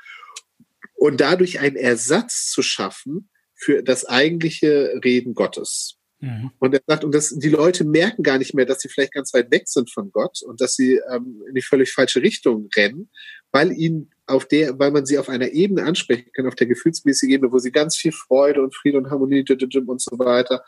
Und 0.94 1.20
dadurch 1.20 1.58
einen 1.58 1.76
Ersatz 1.76 2.50
zu 2.50 2.62
schaffen 2.62 3.28
für 3.54 3.82
das 3.82 4.04
eigentliche 4.04 5.00
Reden 5.04 5.34
Gottes. 5.34 5.98
Mhm. 6.20 6.52
Und 6.58 6.74
er 6.74 6.82
sagt, 6.86 7.02
und 7.02 7.14
das, 7.14 7.30
die 7.30 7.48
Leute 7.48 7.84
merken 7.84 8.22
gar 8.22 8.38
nicht 8.38 8.54
mehr, 8.54 8.64
dass 8.64 8.80
sie 8.80 8.88
vielleicht 8.88 9.12
ganz 9.12 9.34
weit 9.34 9.50
weg 9.50 9.64
sind 9.66 9.90
von 9.90 10.12
Gott 10.12 10.40
und 10.42 10.60
dass 10.60 10.76
sie 10.76 11.00
ähm, 11.10 11.42
in 11.48 11.54
die 11.54 11.62
völlig 11.62 11.92
falsche 11.92 12.22
Richtung 12.22 12.68
rennen, 12.76 13.10
weil 13.50 13.72
ihnen 13.72 14.10
auf 14.26 14.46
der, 14.46 14.78
weil 14.78 14.92
man 14.92 15.04
sie 15.04 15.18
auf 15.18 15.28
einer 15.28 15.50
Ebene 15.50 15.82
ansprechen 15.82 16.30
kann, 16.32 16.46
auf 16.46 16.54
der 16.54 16.68
gefühlsmäßigen 16.68 17.34
Ebene, 17.34 17.52
wo 17.52 17.58
sie 17.58 17.72
ganz 17.72 17.96
viel 17.96 18.12
Freude 18.12 18.62
und 18.62 18.74
Friede 18.76 18.98
und 18.98 19.10
Harmonie 19.10 19.44
und 19.48 20.00
so 20.00 20.18
weiter, 20.18 20.62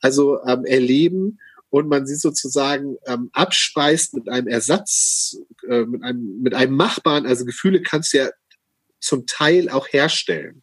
also 0.00 0.42
ähm, 0.44 0.66
erleben 0.66 1.38
und 1.70 1.88
man 1.88 2.06
sie 2.06 2.16
sozusagen 2.16 2.96
ähm, 3.06 3.30
abspeist 3.32 4.14
mit 4.14 4.28
einem 4.28 4.46
Ersatz, 4.46 5.36
äh, 5.68 5.84
mit 5.84 6.02
einem 6.02 6.40
mit 6.42 6.54
einem 6.54 6.76
machbaren, 6.76 7.26
also 7.26 7.44
Gefühle 7.44 7.82
kannst 7.82 8.12
du 8.12 8.18
ja 8.18 8.28
zum 9.00 9.26
Teil 9.26 9.68
auch 9.68 9.88
herstellen. 9.88 10.62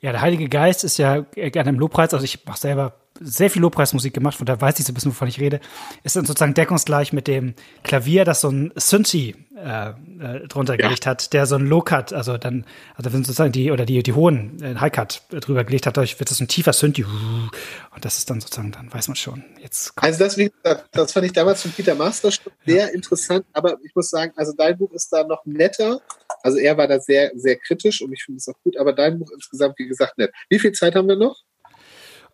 Ja, 0.00 0.10
der 0.10 0.20
Heilige 0.20 0.48
Geist 0.48 0.84
ist 0.84 0.98
ja 0.98 1.20
gerne 1.20 1.70
im 1.70 1.78
Lobpreis, 1.78 2.12
also 2.12 2.24
ich 2.24 2.44
mache 2.44 2.58
selber 2.58 3.01
sehr 3.20 3.50
viel 3.50 3.62
Lobpreismusik 3.62 4.14
gemacht, 4.14 4.36
von 4.36 4.46
da 4.46 4.60
weiß 4.60 4.78
ich 4.78 4.86
so 4.86 4.92
ein 4.92 4.94
bisschen, 4.94 5.12
wovon 5.12 5.28
ich 5.28 5.40
rede, 5.40 5.60
ist 6.02 6.16
dann 6.16 6.24
sozusagen 6.24 6.54
deckungsgleich 6.54 7.12
mit 7.12 7.28
dem 7.28 7.54
Klavier, 7.82 8.24
das 8.24 8.40
so 8.40 8.48
ein 8.48 8.72
Synthi 8.76 9.34
äh, 9.54 9.90
äh, 9.90 10.48
drunter 10.48 10.74
ja. 10.74 10.86
gelegt 10.86 11.06
hat, 11.06 11.32
der 11.32 11.46
so 11.46 11.56
ein 11.56 11.66
Low-Cut, 11.66 12.12
also 12.12 12.36
dann, 12.36 12.64
also 12.94 13.12
wenn 13.12 13.22
sozusagen 13.22 13.52
die, 13.52 13.70
oder 13.70 13.84
die, 13.84 14.02
die 14.02 14.12
hohen 14.12 14.62
äh, 14.62 14.74
High-Cut 14.74 15.22
drüber 15.30 15.64
gelegt 15.64 15.86
hat, 15.86 15.96
dadurch 15.96 16.18
wird 16.18 16.30
das 16.30 16.40
ein 16.40 16.48
tiefer 16.48 16.72
Synthi. 16.72 17.04
Und 17.04 18.04
das 18.04 18.18
ist 18.18 18.30
dann 18.30 18.40
sozusagen, 18.40 18.72
dann 18.72 18.92
weiß 18.92 19.08
man 19.08 19.16
schon, 19.16 19.44
jetzt 19.60 19.92
Also 19.96 20.18
das, 20.18 20.36
wie 20.36 20.50
gesagt, 20.50 20.88
das 20.92 21.12
fand 21.12 21.26
ich 21.26 21.32
damals 21.32 21.62
von 21.62 21.70
Peter 21.70 21.94
Master 21.94 22.32
schon 22.32 22.52
sehr 22.66 22.86
ja. 22.86 22.92
interessant, 22.92 23.46
aber 23.52 23.76
ich 23.84 23.94
muss 23.94 24.10
sagen, 24.10 24.32
also 24.36 24.52
dein 24.56 24.76
Buch 24.76 24.92
ist 24.92 25.12
da 25.12 25.22
noch 25.24 25.44
netter. 25.44 26.00
Also 26.42 26.58
er 26.58 26.76
war 26.76 26.88
da 26.88 26.98
sehr, 26.98 27.30
sehr 27.36 27.56
kritisch 27.56 28.02
und 28.02 28.12
ich 28.12 28.24
finde 28.24 28.38
es 28.38 28.48
auch 28.48 28.60
gut, 28.64 28.76
aber 28.76 28.92
dein 28.92 29.18
Buch 29.18 29.30
insgesamt, 29.32 29.78
wie 29.78 29.86
gesagt, 29.86 30.18
nett. 30.18 30.32
Wie 30.48 30.58
viel 30.58 30.72
Zeit 30.72 30.94
haben 30.96 31.08
wir 31.08 31.16
noch? 31.16 31.36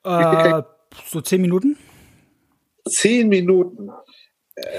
Äh, 0.09 0.63
so 1.07 1.21
zehn 1.21 1.41
Minuten? 1.41 1.77
Zehn 2.89 3.29
Minuten. 3.29 3.91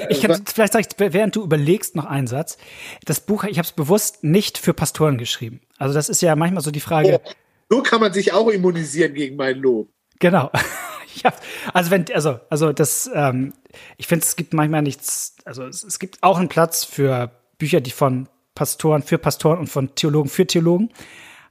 Ich 0.09 0.21
kann, 0.21 0.43
vielleicht 0.45 0.73
sage 0.73 0.87
ich, 0.89 1.13
während 1.13 1.35
du 1.35 1.43
überlegst, 1.43 1.95
noch 1.95 2.05
einen 2.05 2.27
Satz. 2.27 2.57
Das 3.05 3.21
Buch, 3.21 3.45
ich 3.45 3.57
habe 3.57 3.65
es 3.65 3.71
bewusst 3.71 4.23
nicht 4.23 4.57
für 4.57 4.73
Pastoren 4.73 5.17
geschrieben. 5.17 5.61
Also 5.77 5.93
das 5.93 6.09
ist 6.09 6.21
ja 6.21 6.35
manchmal 6.35 6.63
so 6.63 6.71
die 6.71 6.79
Frage. 6.79 7.21
Oh, 7.23 7.29
so 7.69 7.83
kann 7.83 8.01
man 8.01 8.11
sich 8.11 8.33
auch 8.33 8.49
immunisieren 8.49 9.13
gegen 9.13 9.35
mein 9.37 9.57
Lob. 9.59 9.89
Genau. 10.19 10.51
ja, 11.23 11.33
also 11.73 11.91
wenn, 11.91 12.05
also, 12.13 12.39
also 12.49 12.73
das, 12.73 13.09
ähm, 13.13 13.53
ich 13.97 14.07
finde, 14.07 14.25
es 14.25 14.35
gibt 14.35 14.53
manchmal 14.53 14.81
nichts, 14.81 15.35
also 15.45 15.65
es, 15.65 15.83
es 15.83 15.99
gibt 15.99 16.21
auch 16.21 16.39
einen 16.39 16.49
Platz 16.49 16.83
für 16.83 17.31
Bücher, 17.57 17.79
die 17.79 17.91
von 17.91 18.27
Pastoren 18.55 19.03
für 19.03 19.17
Pastoren 19.17 19.59
und 19.59 19.67
von 19.67 19.95
Theologen 19.95 20.29
für 20.29 20.45
Theologen. 20.45 20.89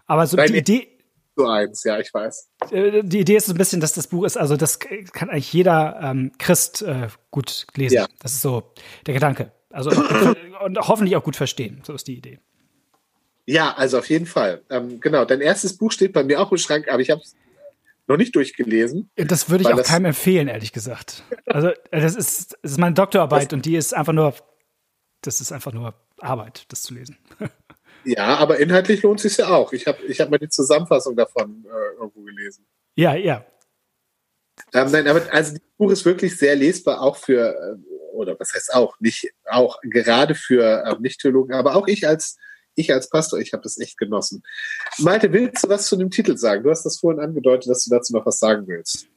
Aber 0.06 0.26
so 0.26 0.36
Nein, 0.36 0.52
die 0.52 0.58
Idee, 0.58 0.88
so 1.38 1.46
eins, 1.46 1.84
ja, 1.84 1.98
ich 1.98 2.12
weiß. 2.12 2.50
Äh, 2.70 3.02
die 3.04 3.20
Idee 3.20 3.36
ist 3.36 3.46
so 3.46 3.52
ein 3.52 3.58
bisschen, 3.58 3.80
dass 3.80 3.92
das 3.92 4.08
Buch 4.08 4.24
ist, 4.24 4.36
also 4.36 4.56
das 4.56 4.78
kann 4.80 5.30
eigentlich 5.30 5.52
jeder 5.52 5.98
ähm, 6.02 6.32
Christ 6.38 6.82
äh, 6.82 7.08
gut 7.30 7.66
lesen. 7.76 7.94
Ja. 7.94 8.06
Das 8.18 8.32
ist 8.32 8.42
so 8.42 8.74
der 9.06 9.14
Gedanke. 9.14 9.52
Also 9.70 9.90
und 9.90 10.78
hoffentlich 10.78 11.16
auch 11.16 11.22
gut 11.22 11.36
verstehen. 11.36 11.82
So 11.84 11.94
ist 11.94 12.08
die 12.08 12.16
Idee. 12.16 12.40
Ja, 13.46 13.74
also 13.74 13.98
auf 13.98 14.10
jeden 14.10 14.26
Fall. 14.26 14.62
Ähm, 14.68 15.00
genau, 15.00 15.24
dein 15.24 15.40
erstes 15.40 15.76
Buch 15.76 15.92
steht 15.92 16.12
bei 16.12 16.24
mir 16.24 16.40
auch 16.40 16.50
im 16.50 16.58
Schrank, 16.58 16.88
aber 16.88 17.00
ich 17.00 17.10
habe 17.10 17.22
es 17.22 17.34
noch 18.08 18.16
nicht 18.16 18.34
durchgelesen. 18.34 19.10
Das 19.16 19.48
würde 19.48 19.62
ich 19.62 19.72
auch 19.72 19.82
keinem 19.82 20.06
empfehlen, 20.06 20.48
ehrlich 20.48 20.72
gesagt. 20.72 21.22
Also 21.46 21.68
äh, 21.68 22.00
das 22.00 22.16
ist, 22.16 22.58
das 22.62 22.72
ist 22.72 22.78
meine 22.78 22.94
Doktorarbeit 22.94 23.52
und 23.52 23.64
die 23.64 23.76
ist 23.76 23.94
einfach 23.94 24.12
nur, 24.12 24.34
das 25.22 25.40
ist 25.40 25.52
einfach 25.52 25.72
nur 25.72 25.94
Arbeit, 26.20 26.64
das 26.68 26.82
zu 26.82 26.94
lesen. 26.94 27.16
Ja, 28.08 28.36
aber 28.38 28.58
inhaltlich 28.58 29.02
lohnt 29.02 29.22
es 29.22 29.34
sich 29.34 29.44
ja 29.44 29.48
auch. 29.54 29.72
Ich 29.74 29.86
habe 29.86 30.02
ich 30.04 30.18
hab 30.18 30.30
mal 30.30 30.38
die 30.38 30.48
Zusammenfassung 30.48 31.14
davon 31.14 31.64
äh, 31.66 32.00
irgendwo 32.00 32.22
gelesen. 32.22 32.66
Ja, 32.96 33.14
ja. 33.14 33.44
Ähm, 34.72 34.90
nein, 34.90 35.06
aber 35.06 35.22
also 35.30 35.52
das 35.52 35.60
Buch 35.76 35.90
ist 35.90 36.04
wirklich 36.06 36.36
sehr 36.36 36.56
lesbar, 36.56 37.02
auch 37.02 37.16
für, 37.16 37.54
äh, 37.54 38.14
oder 38.14 38.38
was 38.40 38.54
heißt 38.54 38.72
auch, 38.74 38.98
nicht, 38.98 39.30
auch 39.44 39.78
gerade 39.82 40.34
für 40.34 40.84
äh, 40.84 40.96
Nicht-Theologen, 40.98 41.54
aber 41.54 41.76
auch 41.76 41.86
ich 41.86 42.08
als 42.08 42.38
ich 42.74 42.92
als 42.92 43.10
Pastor, 43.10 43.40
ich 43.40 43.52
habe 43.52 43.64
das 43.64 43.78
echt 43.78 43.98
genossen. 43.98 44.42
Malte, 44.98 45.32
willst 45.32 45.64
du 45.64 45.68
was 45.68 45.88
zu 45.88 45.96
dem 45.96 46.10
Titel 46.10 46.36
sagen? 46.36 46.62
Du 46.62 46.70
hast 46.70 46.84
das 46.84 46.98
vorhin 46.98 47.20
angedeutet, 47.20 47.68
dass 47.68 47.84
du 47.84 47.90
dazu 47.90 48.12
noch 48.12 48.24
was 48.24 48.38
sagen 48.38 48.68
willst. 48.68 49.08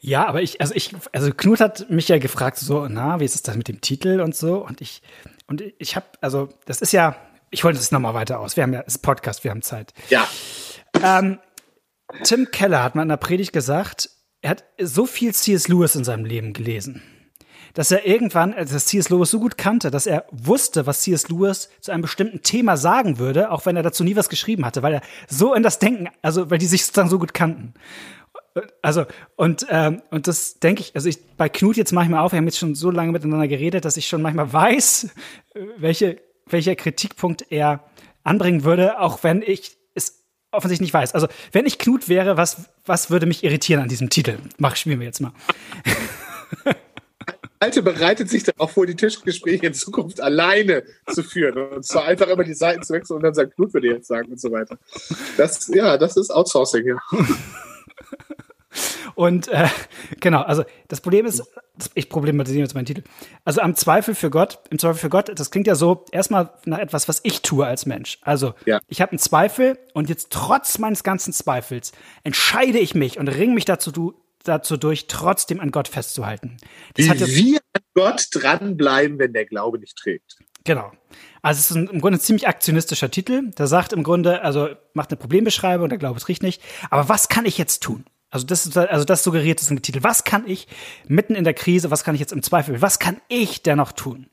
Ja, 0.00 0.26
aber 0.26 0.40
ich, 0.40 0.60
also 0.60 0.72
ich, 0.74 0.94
also 1.12 1.32
Knut 1.32 1.58
hat 1.58 1.90
mich 1.90 2.06
ja 2.06 2.18
gefragt, 2.18 2.58
so, 2.58 2.86
na, 2.88 3.18
wie 3.18 3.24
ist 3.24 3.34
es 3.34 3.42
das 3.42 3.56
mit 3.56 3.66
dem 3.66 3.80
Titel 3.80 4.20
und 4.20 4.36
so? 4.36 4.64
Und 4.64 4.80
ich, 4.80 5.02
und 5.48 5.62
ich 5.78 5.96
habe, 5.96 6.06
also 6.20 6.48
das 6.64 6.80
ist 6.80 6.92
ja, 6.92 7.16
ich 7.50 7.64
hole 7.64 7.74
das 7.74 7.90
nochmal 7.90 8.14
weiter 8.14 8.40
aus. 8.40 8.56
Wir 8.56 8.62
haben 8.62 8.72
ja, 8.72 8.82
das 8.82 8.94
ist 8.96 9.02
Podcast, 9.02 9.44
wir 9.44 9.50
haben 9.50 9.62
Zeit. 9.62 9.92
Ja. 10.08 10.26
Ähm, 11.02 11.38
Tim 12.22 12.50
Keller 12.50 12.82
hat 12.82 12.94
mal 12.94 13.02
in 13.02 13.10
einer 13.10 13.16
Predigt 13.16 13.52
gesagt, 13.52 14.10
er 14.40 14.50
hat 14.50 14.64
so 14.80 15.06
viel 15.06 15.34
C.S. 15.34 15.68
Lewis 15.68 15.94
in 15.94 16.04
seinem 16.04 16.24
Leben 16.24 16.52
gelesen, 16.52 17.02
dass 17.74 17.90
er 17.90 18.06
irgendwann 18.06 18.54
also 18.54 18.74
das 18.74 18.86
C.S. 18.86 19.10
Lewis 19.10 19.30
so 19.30 19.40
gut 19.40 19.58
kannte, 19.58 19.90
dass 19.90 20.06
er 20.06 20.24
wusste, 20.30 20.86
was 20.86 21.02
C.S. 21.02 21.28
Lewis 21.28 21.68
zu 21.80 21.92
einem 21.92 22.02
bestimmten 22.02 22.42
Thema 22.42 22.76
sagen 22.76 23.18
würde, 23.18 23.50
auch 23.50 23.66
wenn 23.66 23.76
er 23.76 23.82
dazu 23.82 24.02
nie 24.02 24.16
was 24.16 24.28
geschrieben 24.28 24.64
hatte, 24.64 24.82
weil 24.82 24.94
er 24.94 25.02
so 25.28 25.54
in 25.54 25.62
das 25.62 25.78
Denken, 25.78 26.08
also 26.22 26.50
weil 26.50 26.58
die 26.58 26.66
sich 26.66 26.84
sozusagen 26.84 27.10
so 27.10 27.18
gut 27.18 27.34
kannten. 27.34 27.74
Also, 28.82 29.06
und, 29.36 29.66
ähm, 29.70 30.02
und 30.10 30.26
das 30.26 30.58
denke 30.58 30.82
ich, 30.82 30.94
also 30.96 31.08
ich 31.08 31.36
bei 31.36 31.48
Knut 31.48 31.76
jetzt 31.76 31.92
manchmal 31.92 32.20
auf, 32.20 32.32
wir 32.32 32.38
haben 32.38 32.46
jetzt 32.46 32.58
schon 32.58 32.74
so 32.74 32.90
lange 32.90 33.12
miteinander 33.12 33.46
geredet, 33.46 33.84
dass 33.84 33.96
ich 33.96 34.08
schon 34.08 34.22
manchmal 34.22 34.52
weiß, 34.52 35.10
welche, 35.76 36.20
welcher 36.52 36.74
Kritikpunkt 36.76 37.46
er 37.50 37.84
anbringen 38.22 38.64
würde, 38.64 39.00
auch 39.00 39.22
wenn 39.22 39.42
ich 39.42 39.76
es 39.94 40.24
offensichtlich 40.50 40.88
nicht 40.88 40.94
weiß. 40.94 41.14
Also, 41.14 41.28
wenn 41.52 41.66
ich 41.66 41.78
Knut 41.78 42.08
wäre, 42.08 42.36
was, 42.36 42.70
was 42.84 43.10
würde 43.10 43.26
mich 43.26 43.44
irritieren 43.44 43.82
an 43.82 43.88
diesem 43.88 44.10
Titel? 44.10 44.38
Mach, 44.58 44.76
spielen 44.76 45.00
wir 45.00 45.06
jetzt 45.06 45.20
mal. 45.20 45.32
Alte 47.62 47.82
bereitet 47.82 48.30
sich 48.30 48.42
darauf 48.42 48.72
vor, 48.72 48.86
die 48.86 48.96
Tischgespräche 48.96 49.66
in 49.66 49.74
Zukunft 49.74 50.22
alleine 50.22 50.82
zu 51.12 51.22
führen. 51.22 51.74
Und 51.74 51.84
zwar 51.84 52.06
einfach 52.06 52.28
immer 52.28 52.42
die 52.42 52.54
Seiten 52.54 52.82
zu 52.82 52.94
wechseln 52.94 53.16
und 53.16 53.22
dann 53.22 53.34
sagt 53.34 53.54
Knut 53.54 53.74
würde 53.74 53.88
jetzt 53.88 54.08
sagen 54.08 54.30
und 54.30 54.40
so 54.40 54.50
weiter. 54.50 54.78
Das, 55.36 55.68
ja, 55.68 55.98
das 55.98 56.16
ist 56.16 56.30
Outsourcing, 56.30 56.86
ja. 56.86 56.96
Und 59.14 59.48
äh, 59.48 59.68
genau, 60.20 60.40
also 60.42 60.64
das 60.88 61.02
Problem 61.02 61.26
ist, 61.26 61.42
ich 61.94 62.08
problematisiere 62.08 62.62
jetzt 62.62 62.74
meinen 62.74 62.86
Titel. 62.86 63.02
Also 63.44 63.60
am 63.60 63.74
Zweifel 63.74 64.14
für 64.14 64.30
Gott, 64.30 64.60
im 64.70 64.78
Zweifel 64.78 64.98
für 64.98 65.08
Gott, 65.08 65.30
das 65.34 65.50
klingt 65.50 65.66
ja 65.66 65.74
so 65.74 66.04
erstmal 66.12 66.50
nach 66.64 66.78
etwas, 66.78 67.08
was 67.08 67.20
ich 67.22 67.42
tue 67.42 67.66
als 67.66 67.86
Mensch. 67.86 68.18
Also 68.22 68.54
ja. 68.66 68.80
ich 68.88 69.00
habe 69.00 69.12
einen 69.12 69.18
Zweifel 69.18 69.78
und 69.94 70.08
jetzt 70.08 70.30
trotz 70.30 70.78
meines 70.78 71.02
ganzen 71.02 71.32
Zweifels 71.32 71.92
entscheide 72.24 72.78
ich 72.78 72.94
mich 72.94 73.18
und 73.18 73.28
ringe 73.28 73.54
mich 73.54 73.64
dazu, 73.64 74.14
dazu 74.44 74.76
durch, 74.76 75.06
trotzdem 75.06 75.60
an 75.60 75.70
Gott 75.70 75.88
festzuhalten. 75.88 76.56
Das 76.94 77.06
Wie 77.06 77.52
wir 77.52 77.60
an 77.72 77.82
Gott 77.94 78.26
dranbleiben, 78.32 79.18
wenn 79.18 79.32
der 79.32 79.46
Glaube 79.46 79.78
nicht 79.78 79.96
trägt. 79.96 80.38
Genau. 80.64 80.92
Also 81.42 81.58
es 81.58 81.70
ist 81.70 81.76
ein, 81.76 81.88
im 81.88 82.00
Grunde 82.00 82.18
ein 82.18 82.20
ziemlich 82.20 82.46
aktionistischer 82.46 83.10
Titel. 83.10 83.50
Der 83.52 83.66
sagt 83.66 83.92
im 83.92 84.02
Grunde, 84.02 84.42
also 84.42 84.68
macht 84.94 85.10
eine 85.10 85.16
Problembeschreibung, 85.18 85.88
der 85.88 85.98
Glaube 85.98 86.20
riecht 86.28 86.42
nicht. 86.42 86.62
Aber 86.90 87.08
was 87.08 87.28
kann 87.28 87.46
ich 87.46 87.58
jetzt 87.58 87.82
tun? 87.82 88.04
Also 88.30 88.46
das, 88.46 88.76
also 88.76 89.04
das 89.04 89.24
suggeriert 89.24 89.60
es 89.60 89.70
im 89.70 89.82
Titel. 89.82 90.02
Was 90.02 90.24
kann 90.24 90.46
ich 90.46 90.68
mitten 91.08 91.34
in 91.34 91.44
der 91.44 91.54
Krise, 91.54 91.90
was 91.90 92.04
kann 92.04 92.14
ich 92.14 92.20
jetzt 92.20 92.32
im 92.32 92.42
Zweifel, 92.42 92.80
was 92.80 92.98
kann 92.98 93.20
ich 93.28 93.62
dennoch 93.62 93.92
tun? 93.92 94.28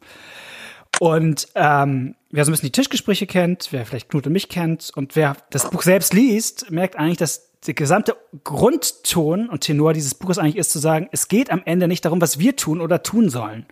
Und 1.00 1.48
ähm, 1.56 2.16
wer 2.32 2.46
so 2.46 2.52
ein 2.52 2.54
bisschen 2.54 2.68
die 2.68 2.72
Tischgespräche 2.72 3.28
kennt, 3.28 3.70
wer 3.72 3.86
vielleicht 3.86 4.10
Knut 4.10 4.26
und 4.26 4.34
mich 4.34 4.50
kennt 4.50 4.92
und 4.96 5.16
wer 5.16 5.36
das 5.52 5.70
Buch 5.70 5.82
selbst 5.84 6.14
liest, 6.14 6.72
merkt 6.72 6.96
eigentlich, 6.96 7.18
dass 7.18 7.48
der 7.66 7.74
gesamte 7.74 8.16
Grundton 8.44 9.50
und 9.50 9.62
Tenor 9.62 9.94
dieses 9.94 10.16
Buches 10.16 10.38
eigentlich 10.38 10.58
ist 10.58 10.72
zu 10.72 10.80
sagen, 10.80 11.10
es 11.12 11.28
geht 11.28 11.52
am 11.52 11.62
Ende 11.66 11.88
nicht 11.88 12.06
darum, 12.06 12.22
was 12.22 12.40
wir 12.40 12.56
tun 12.56 12.82
oder 12.82 13.04
tun 13.04 13.30
sollen, 13.30 13.66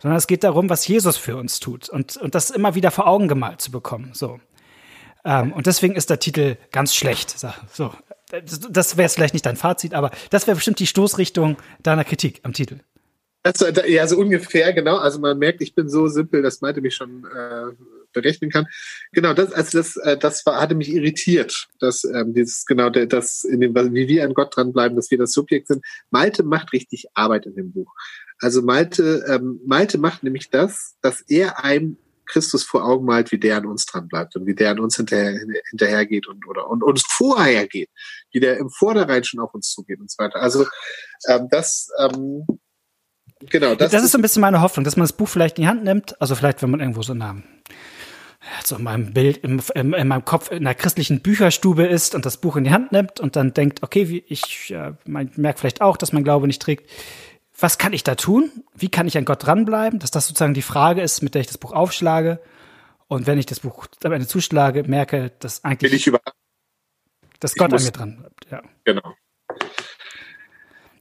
sondern 0.00 0.16
es 0.16 0.26
geht 0.26 0.44
darum, 0.44 0.70
was 0.70 0.86
Jesus 0.86 1.16
für 1.16 1.36
uns 1.36 1.60
tut 1.60 1.88
und, 1.88 2.16
und 2.16 2.34
das 2.34 2.50
immer 2.50 2.74
wieder 2.74 2.90
vor 2.90 3.06
Augen 3.06 3.28
gemalt 3.28 3.60
zu 3.60 3.70
bekommen. 3.70 4.10
So. 4.14 4.40
Ähm, 5.24 5.52
und 5.52 5.66
deswegen 5.66 5.94
ist 5.94 6.10
der 6.10 6.20
Titel 6.20 6.56
ganz 6.70 6.94
schlecht. 6.94 7.36
So, 7.72 7.92
das 8.70 8.96
wäre 8.96 9.08
vielleicht 9.08 9.34
nicht 9.34 9.46
dein 9.46 9.56
Fazit, 9.56 9.94
aber 9.94 10.10
das 10.30 10.46
wäre 10.46 10.54
bestimmt 10.54 10.78
die 10.78 10.86
Stoßrichtung 10.86 11.56
deiner 11.82 12.04
Kritik 12.04 12.40
am 12.42 12.52
Titel. 12.52 12.80
Also, 13.44 13.66
ja, 13.66 14.06
so 14.06 14.18
ungefähr, 14.18 14.72
genau. 14.72 14.96
Also 14.96 15.18
man 15.18 15.36
merkt, 15.36 15.62
ich 15.62 15.74
bin 15.74 15.88
so 15.88 16.06
simpel, 16.06 16.42
dass 16.42 16.60
Malte 16.60 16.80
mich 16.80 16.94
schon 16.94 17.24
äh, 17.24 17.72
berechnen 18.12 18.50
kann. 18.50 18.66
Genau, 19.10 19.34
das, 19.34 19.52
also 19.52 19.78
das, 19.78 19.96
äh, 19.96 20.16
das 20.16 20.46
war, 20.46 20.60
hatte 20.60 20.76
mich 20.76 20.92
irritiert, 20.92 21.68
dass 21.80 22.04
ähm, 22.04 22.34
dieses, 22.34 22.66
genau, 22.66 22.88
der, 22.88 23.06
das 23.06 23.42
in 23.42 23.60
dem, 23.60 23.74
wie 23.74 24.06
wir 24.06 24.24
an 24.24 24.34
Gott 24.34 24.56
dranbleiben, 24.56 24.94
dass 24.96 25.10
wir 25.10 25.18
das 25.18 25.32
Subjekt 25.32 25.66
sind. 25.66 25.84
Malte 26.10 26.44
macht 26.44 26.72
richtig 26.72 27.06
Arbeit 27.14 27.46
in 27.46 27.56
dem 27.56 27.72
Buch. 27.72 27.92
Also 28.38 28.62
Malte, 28.62 29.24
ähm, 29.28 29.60
Malte 29.66 29.98
macht 29.98 30.22
nämlich 30.22 30.50
das, 30.50 30.96
dass 31.02 31.20
er 31.22 31.64
einem 31.64 31.96
Christus 32.26 32.64
vor 32.64 32.84
Augen 32.84 33.04
malt, 33.04 33.32
wie 33.32 33.38
der 33.38 33.58
an 33.58 33.66
uns 33.66 33.86
dran 33.86 34.08
bleibt 34.08 34.36
und 34.36 34.46
wie 34.46 34.54
der 34.54 34.70
an 34.70 34.80
uns 34.80 34.96
hinterher, 34.96 35.38
hinterhergeht 35.70 36.26
und 36.26 36.46
oder 36.46 36.68
und 36.68 36.82
uns 36.82 37.02
vorher 37.06 37.66
geht, 37.66 37.90
wie 38.32 38.40
der 38.40 38.58
im 38.58 38.70
Vornherein 38.70 39.24
schon 39.24 39.40
auf 39.40 39.54
uns 39.54 39.70
zugeht 39.70 40.00
und 40.00 40.10
so 40.10 40.22
weiter. 40.22 40.40
Also 40.40 40.66
ähm, 41.28 41.48
das 41.50 41.88
ähm, 41.98 42.46
genau 43.40 43.74
das, 43.74 43.90
das 43.90 44.04
ist 44.04 44.12
so 44.12 44.18
ein 44.18 44.22
bisschen 44.22 44.42
meine 44.42 44.60
Hoffnung, 44.60 44.84
dass 44.84 44.96
man 44.96 45.04
das 45.04 45.12
Buch 45.12 45.28
vielleicht 45.28 45.58
in 45.58 45.62
die 45.62 45.68
Hand 45.68 45.84
nimmt, 45.84 46.20
also 46.20 46.34
vielleicht 46.34 46.62
wenn 46.62 46.70
man 46.70 46.80
irgendwo 46.80 47.02
so 47.02 47.12
einen 47.12 47.44
so 48.64 48.76
in 48.76 48.82
meinem 48.82 49.12
Bild, 49.12 49.38
im, 49.38 49.60
im, 49.74 49.94
in 49.94 50.08
meinem 50.08 50.24
Kopf 50.24 50.50
in 50.50 50.58
einer 50.58 50.74
christlichen 50.74 51.20
Bücherstube 51.20 51.86
ist 51.86 52.14
und 52.14 52.26
das 52.26 52.38
Buch 52.38 52.56
in 52.56 52.64
die 52.64 52.72
Hand 52.72 52.92
nimmt 52.92 53.20
und 53.20 53.36
dann 53.36 53.54
denkt, 53.54 53.82
okay, 53.82 54.08
wie 54.08 54.24
ich 54.26 54.72
äh, 54.72 54.92
merke 55.04 55.58
vielleicht 55.58 55.80
auch, 55.80 55.96
dass 55.96 56.12
mein 56.12 56.24
Glaube 56.24 56.46
nicht 56.46 56.60
trägt 56.60 56.90
was 57.62 57.78
kann 57.78 57.92
ich 57.92 58.02
da 58.02 58.14
tun? 58.14 58.50
Wie 58.74 58.88
kann 58.88 59.06
ich 59.06 59.16
an 59.16 59.24
Gott 59.24 59.46
dranbleiben? 59.46 59.98
Dass 59.98 60.10
das 60.10 60.26
sozusagen 60.26 60.54
die 60.54 60.62
Frage 60.62 61.00
ist, 61.00 61.22
mit 61.22 61.34
der 61.34 61.40
ich 61.40 61.46
das 61.46 61.58
Buch 61.58 61.72
aufschlage. 61.72 62.40
Und 63.08 63.26
wenn 63.26 63.38
ich 63.38 63.46
das 63.46 63.60
Buch 63.60 63.86
am 64.04 64.12
Ende 64.12 64.26
zuschlage, 64.26 64.84
merke, 64.84 65.32
dass 65.38 65.64
eigentlich, 65.64 65.90
Bin 65.90 65.98
ich 65.98 66.06
über 66.06 66.20
dass 67.40 67.54
Gott 67.54 67.72
an 67.72 67.82
mir 67.82 67.90
dran 67.90 68.16
bleibt. 68.18 68.46
Ja. 68.50 68.62
Genau. 68.84 69.14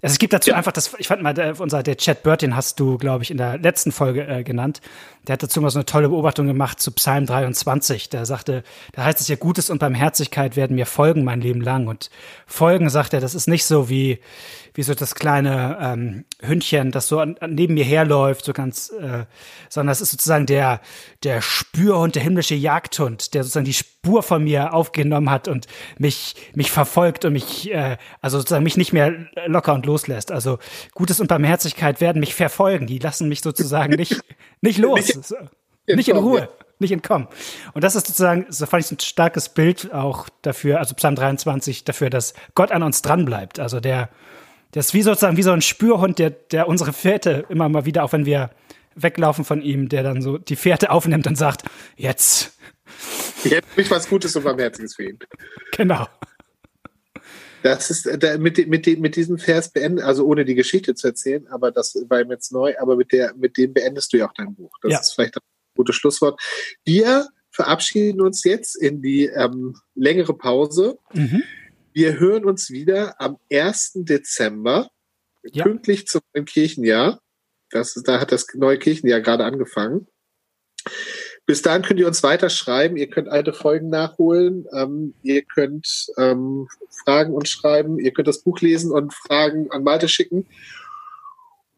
Also 0.03 0.13
es 0.13 0.19
gibt 0.19 0.33
dazu 0.33 0.49
ja. 0.49 0.55
einfach 0.55 0.71
das, 0.71 0.95
ich 0.97 1.07
fand 1.07 1.21
mal, 1.21 1.35
der, 1.35 1.59
unser, 1.59 1.83
der 1.83 1.95
Chad 1.95 2.23
Burton 2.23 2.55
hast 2.55 2.79
du, 2.79 2.97
glaube 2.97 3.23
ich, 3.23 3.29
in 3.29 3.37
der 3.37 3.59
letzten 3.59 3.91
Folge 3.91 4.25
äh, 4.25 4.43
genannt. 4.43 4.81
Der 5.27 5.33
hat 5.33 5.43
dazu 5.43 5.61
mal 5.61 5.69
so 5.69 5.77
eine 5.77 5.85
tolle 5.85 6.09
Beobachtung 6.09 6.47
gemacht 6.47 6.79
zu 6.79 6.91
Psalm 6.91 7.27
23. 7.27 8.09
Der 8.09 8.25
sagte, 8.25 8.63
da 8.93 9.03
heißt 9.03 9.21
es 9.21 9.27
ja, 9.27 9.35
Gutes 9.35 9.69
und 9.69 9.77
Barmherzigkeit 9.77 10.55
werden 10.55 10.75
mir 10.75 10.87
folgen 10.87 11.23
mein 11.23 11.41
Leben 11.41 11.61
lang. 11.61 11.87
Und 11.87 12.09
folgen, 12.47 12.89
sagt 12.89 13.13
er, 13.13 13.21
das 13.21 13.35
ist 13.35 13.47
nicht 13.47 13.65
so 13.65 13.89
wie, 13.89 14.19
wie 14.73 14.83
so 14.83 14.93
das 14.93 15.15
kleine 15.15 15.77
ähm, 15.81 16.25
Hündchen, 16.41 16.91
das 16.91 17.07
so 17.07 17.19
an, 17.19 17.37
neben 17.47 17.73
mir 17.73 17.83
herläuft, 17.83 18.45
so 18.45 18.53
ganz, 18.53 18.89
äh, 18.89 19.25
sondern 19.69 19.91
es 19.91 20.01
ist 20.01 20.11
sozusagen 20.11 20.45
der, 20.45 20.81
der 21.23 21.41
Spürhund, 21.41 22.15
der 22.15 22.23
himmlische 22.23 22.55
Jagdhund, 22.55 23.33
der 23.33 23.43
sozusagen 23.43 23.65
die 23.65 23.73
Spur 23.73 24.23
von 24.23 24.43
mir 24.43 24.73
aufgenommen 24.73 25.29
hat 25.29 25.47
und 25.47 25.67
mich, 25.97 26.35
mich 26.55 26.71
verfolgt 26.71 27.25
und 27.25 27.33
mich, 27.33 27.71
äh, 27.71 27.97
also 28.21 28.37
sozusagen 28.39 28.63
mich 28.63 28.77
nicht 28.77 28.93
mehr 28.93 29.27
locker 29.45 29.73
und 29.73 29.85
loslässt. 29.85 30.31
Also 30.31 30.59
Gutes 30.93 31.19
und 31.19 31.27
Barmherzigkeit 31.27 31.99
werden 31.99 32.19
mich 32.19 32.33
verfolgen. 32.33 32.87
Die 32.87 32.99
lassen 32.99 33.27
mich 33.27 33.41
sozusagen 33.41 33.95
nicht, 33.95 34.21
nicht 34.61 34.77
los. 34.77 35.15
nicht, 35.15 35.97
nicht 35.97 36.09
in 36.09 36.17
Ruhe 36.17 36.49
nicht 36.81 36.91
entkommen. 36.91 37.27
Und 37.73 37.83
das 37.83 37.95
ist 37.95 38.07
sozusagen, 38.07 38.45
so 38.49 38.65
fand 38.65 38.83
ich 38.83 38.91
ein 38.91 38.99
starkes 38.99 39.49
Bild 39.49 39.93
auch 39.93 40.27
dafür, 40.41 40.79
also 40.79 40.95
Psalm 40.95 41.15
23, 41.15 41.85
dafür, 41.85 42.09
dass 42.09 42.33
Gott 42.55 42.71
an 42.71 42.83
uns 42.83 43.01
dranbleibt. 43.01 43.59
Also 43.59 43.79
der, 43.79 44.09
der 44.73 44.79
ist 44.81 44.93
wie 44.93 45.01
sozusagen 45.01 45.37
wie 45.37 45.43
so 45.43 45.51
ein 45.51 45.61
Spürhund, 45.61 46.19
der, 46.19 46.29
der 46.29 46.67
unsere 46.67 46.93
Fährte 46.93 47.45
immer 47.49 47.69
mal 47.69 47.85
wieder, 47.85 48.03
auch 48.03 48.13
wenn 48.13 48.25
wir 48.25 48.51
weglaufen 48.95 49.45
von 49.45 49.61
ihm, 49.61 49.89
der 49.89 50.03
dann 50.03 50.21
so 50.21 50.37
die 50.37 50.55
Fährte 50.55 50.91
aufnimmt 50.91 51.27
und 51.27 51.37
sagt, 51.37 51.63
jetzt. 51.95 52.57
Jetzt 53.43 53.69
habe 53.71 53.81
ich 53.81 53.91
was 53.91 54.09
Gutes 54.09 54.35
und 54.35 54.43
Barmherziges 54.43 54.95
für 54.95 55.09
ihn. 55.09 55.19
Genau. 55.75 56.07
Das 57.63 57.91
ist 57.91 58.09
da, 58.19 58.37
mit, 58.37 58.67
mit, 58.67 58.99
mit 58.99 59.15
diesem 59.15 59.37
Vers 59.37 59.71
beenden, 59.71 59.99
also 59.99 60.25
ohne 60.25 60.45
die 60.45 60.55
Geschichte 60.55 60.95
zu 60.95 61.07
erzählen, 61.07 61.47
aber 61.47 61.71
das 61.71 61.95
war 62.09 62.21
ihm 62.21 62.31
jetzt 62.31 62.51
neu, 62.51 62.73
aber 62.79 62.95
mit 62.95 63.11
der, 63.11 63.35
mit 63.35 63.57
dem 63.57 63.73
beendest 63.73 64.13
du 64.13 64.17
ja 64.17 64.27
auch 64.27 64.33
dein 64.33 64.55
Buch. 64.55 64.71
Das 64.81 64.91
ja. 64.91 64.99
ist 64.99 65.13
vielleicht 65.13 65.37
ein 65.37 65.41
gutes 65.75 65.95
Schlusswort. 65.95 66.41
Wir 66.85 67.27
verabschieden 67.51 68.21
uns 68.21 68.43
jetzt 68.43 68.75
in 68.75 69.01
die 69.01 69.25
ähm, 69.25 69.75
längere 69.93 70.33
Pause. 70.33 70.97
Mhm. 71.13 71.43
Wir 71.93 72.19
hören 72.19 72.45
uns 72.45 72.69
wieder 72.69 73.19
am 73.19 73.37
1. 73.51 73.91
Dezember, 73.95 74.89
ja. 75.43 75.63
pünktlich 75.63 76.07
zum 76.07 76.21
Kirchenjahr. 76.45 77.21
Das, 77.69 77.93
da 77.93 78.19
hat 78.19 78.31
das 78.31 78.47
neue 78.53 78.77
Kirchenjahr 78.77 79.21
gerade 79.21 79.43
angefangen. 79.43 80.07
Bis 81.45 81.61
dahin 81.61 81.81
könnt 81.81 81.99
ihr 81.99 82.07
uns 82.07 82.23
weiter 82.23 82.49
schreiben. 82.49 82.95
Ihr 82.95 83.09
könnt 83.09 83.27
alte 83.27 83.51
Folgen 83.51 83.89
nachholen. 83.89 84.67
Ähm, 84.73 85.15
ihr 85.21 85.41
könnt 85.41 86.07
ähm, 86.17 86.69
Fragen 87.03 87.33
uns 87.33 87.49
schreiben. 87.49 87.99
Ihr 87.99 88.13
könnt 88.13 88.27
das 88.27 88.41
Buch 88.41 88.61
lesen 88.61 88.91
und 88.91 89.13
Fragen 89.13 89.69
an 89.71 89.83
Malte 89.83 90.07
schicken. 90.07 90.47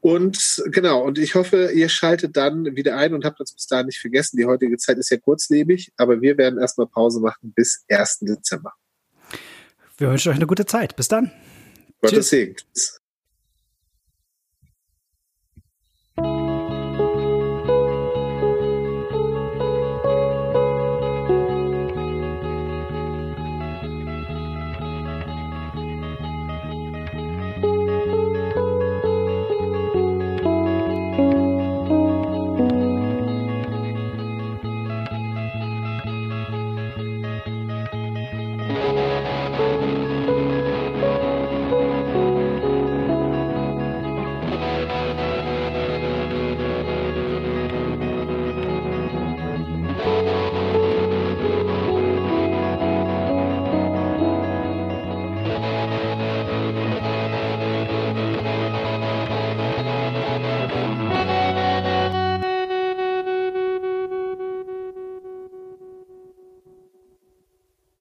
Und 0.02 0.62
genau, 0.68 1.02
und 1.02 1.18
ich 1.18 1.34
hoffe, 1.34 1.72
ihr 1.72 1.88
schaltet 1.88 2.36
dann 2.36 2.76
wieder 2.76 2.98
ein 2.98 3.14
und 3.14 3.24
habt 3.24 3.40
uns 3.40 3.54
bis 3.54 3.68
dahin 3.68 3.86
nicht 3.86 4.02
vergessen. 4.02 4.38
Die 4.38 4.46
heutige 4.46 4.78
Zeit 4.78 4.98
ist 4.98 5.10
ja 5.10 5.18
kurzlebig, 5.18 5.94
aber 5.96 6.22
wir 6.22 6.38
werden 6.38 6.60
erstmal 6.60 6.88
Pause 6.88 7.22
machen 7.22 7.54
bis 7.56 7.86
1. 7.88 8.20
Dezember. 8.20 8.74
Wir 10.04 10.10
wünschen 10.10 10.32
euch 10.32 10.36
eine 10.36 10.48
gute 10.48 10.66
Zeit. 10.66 10.98
Bis 10.98 11.08
dann. 11.08 11.32
Gottes 12.02 12.28
Segen. 12.28 12.58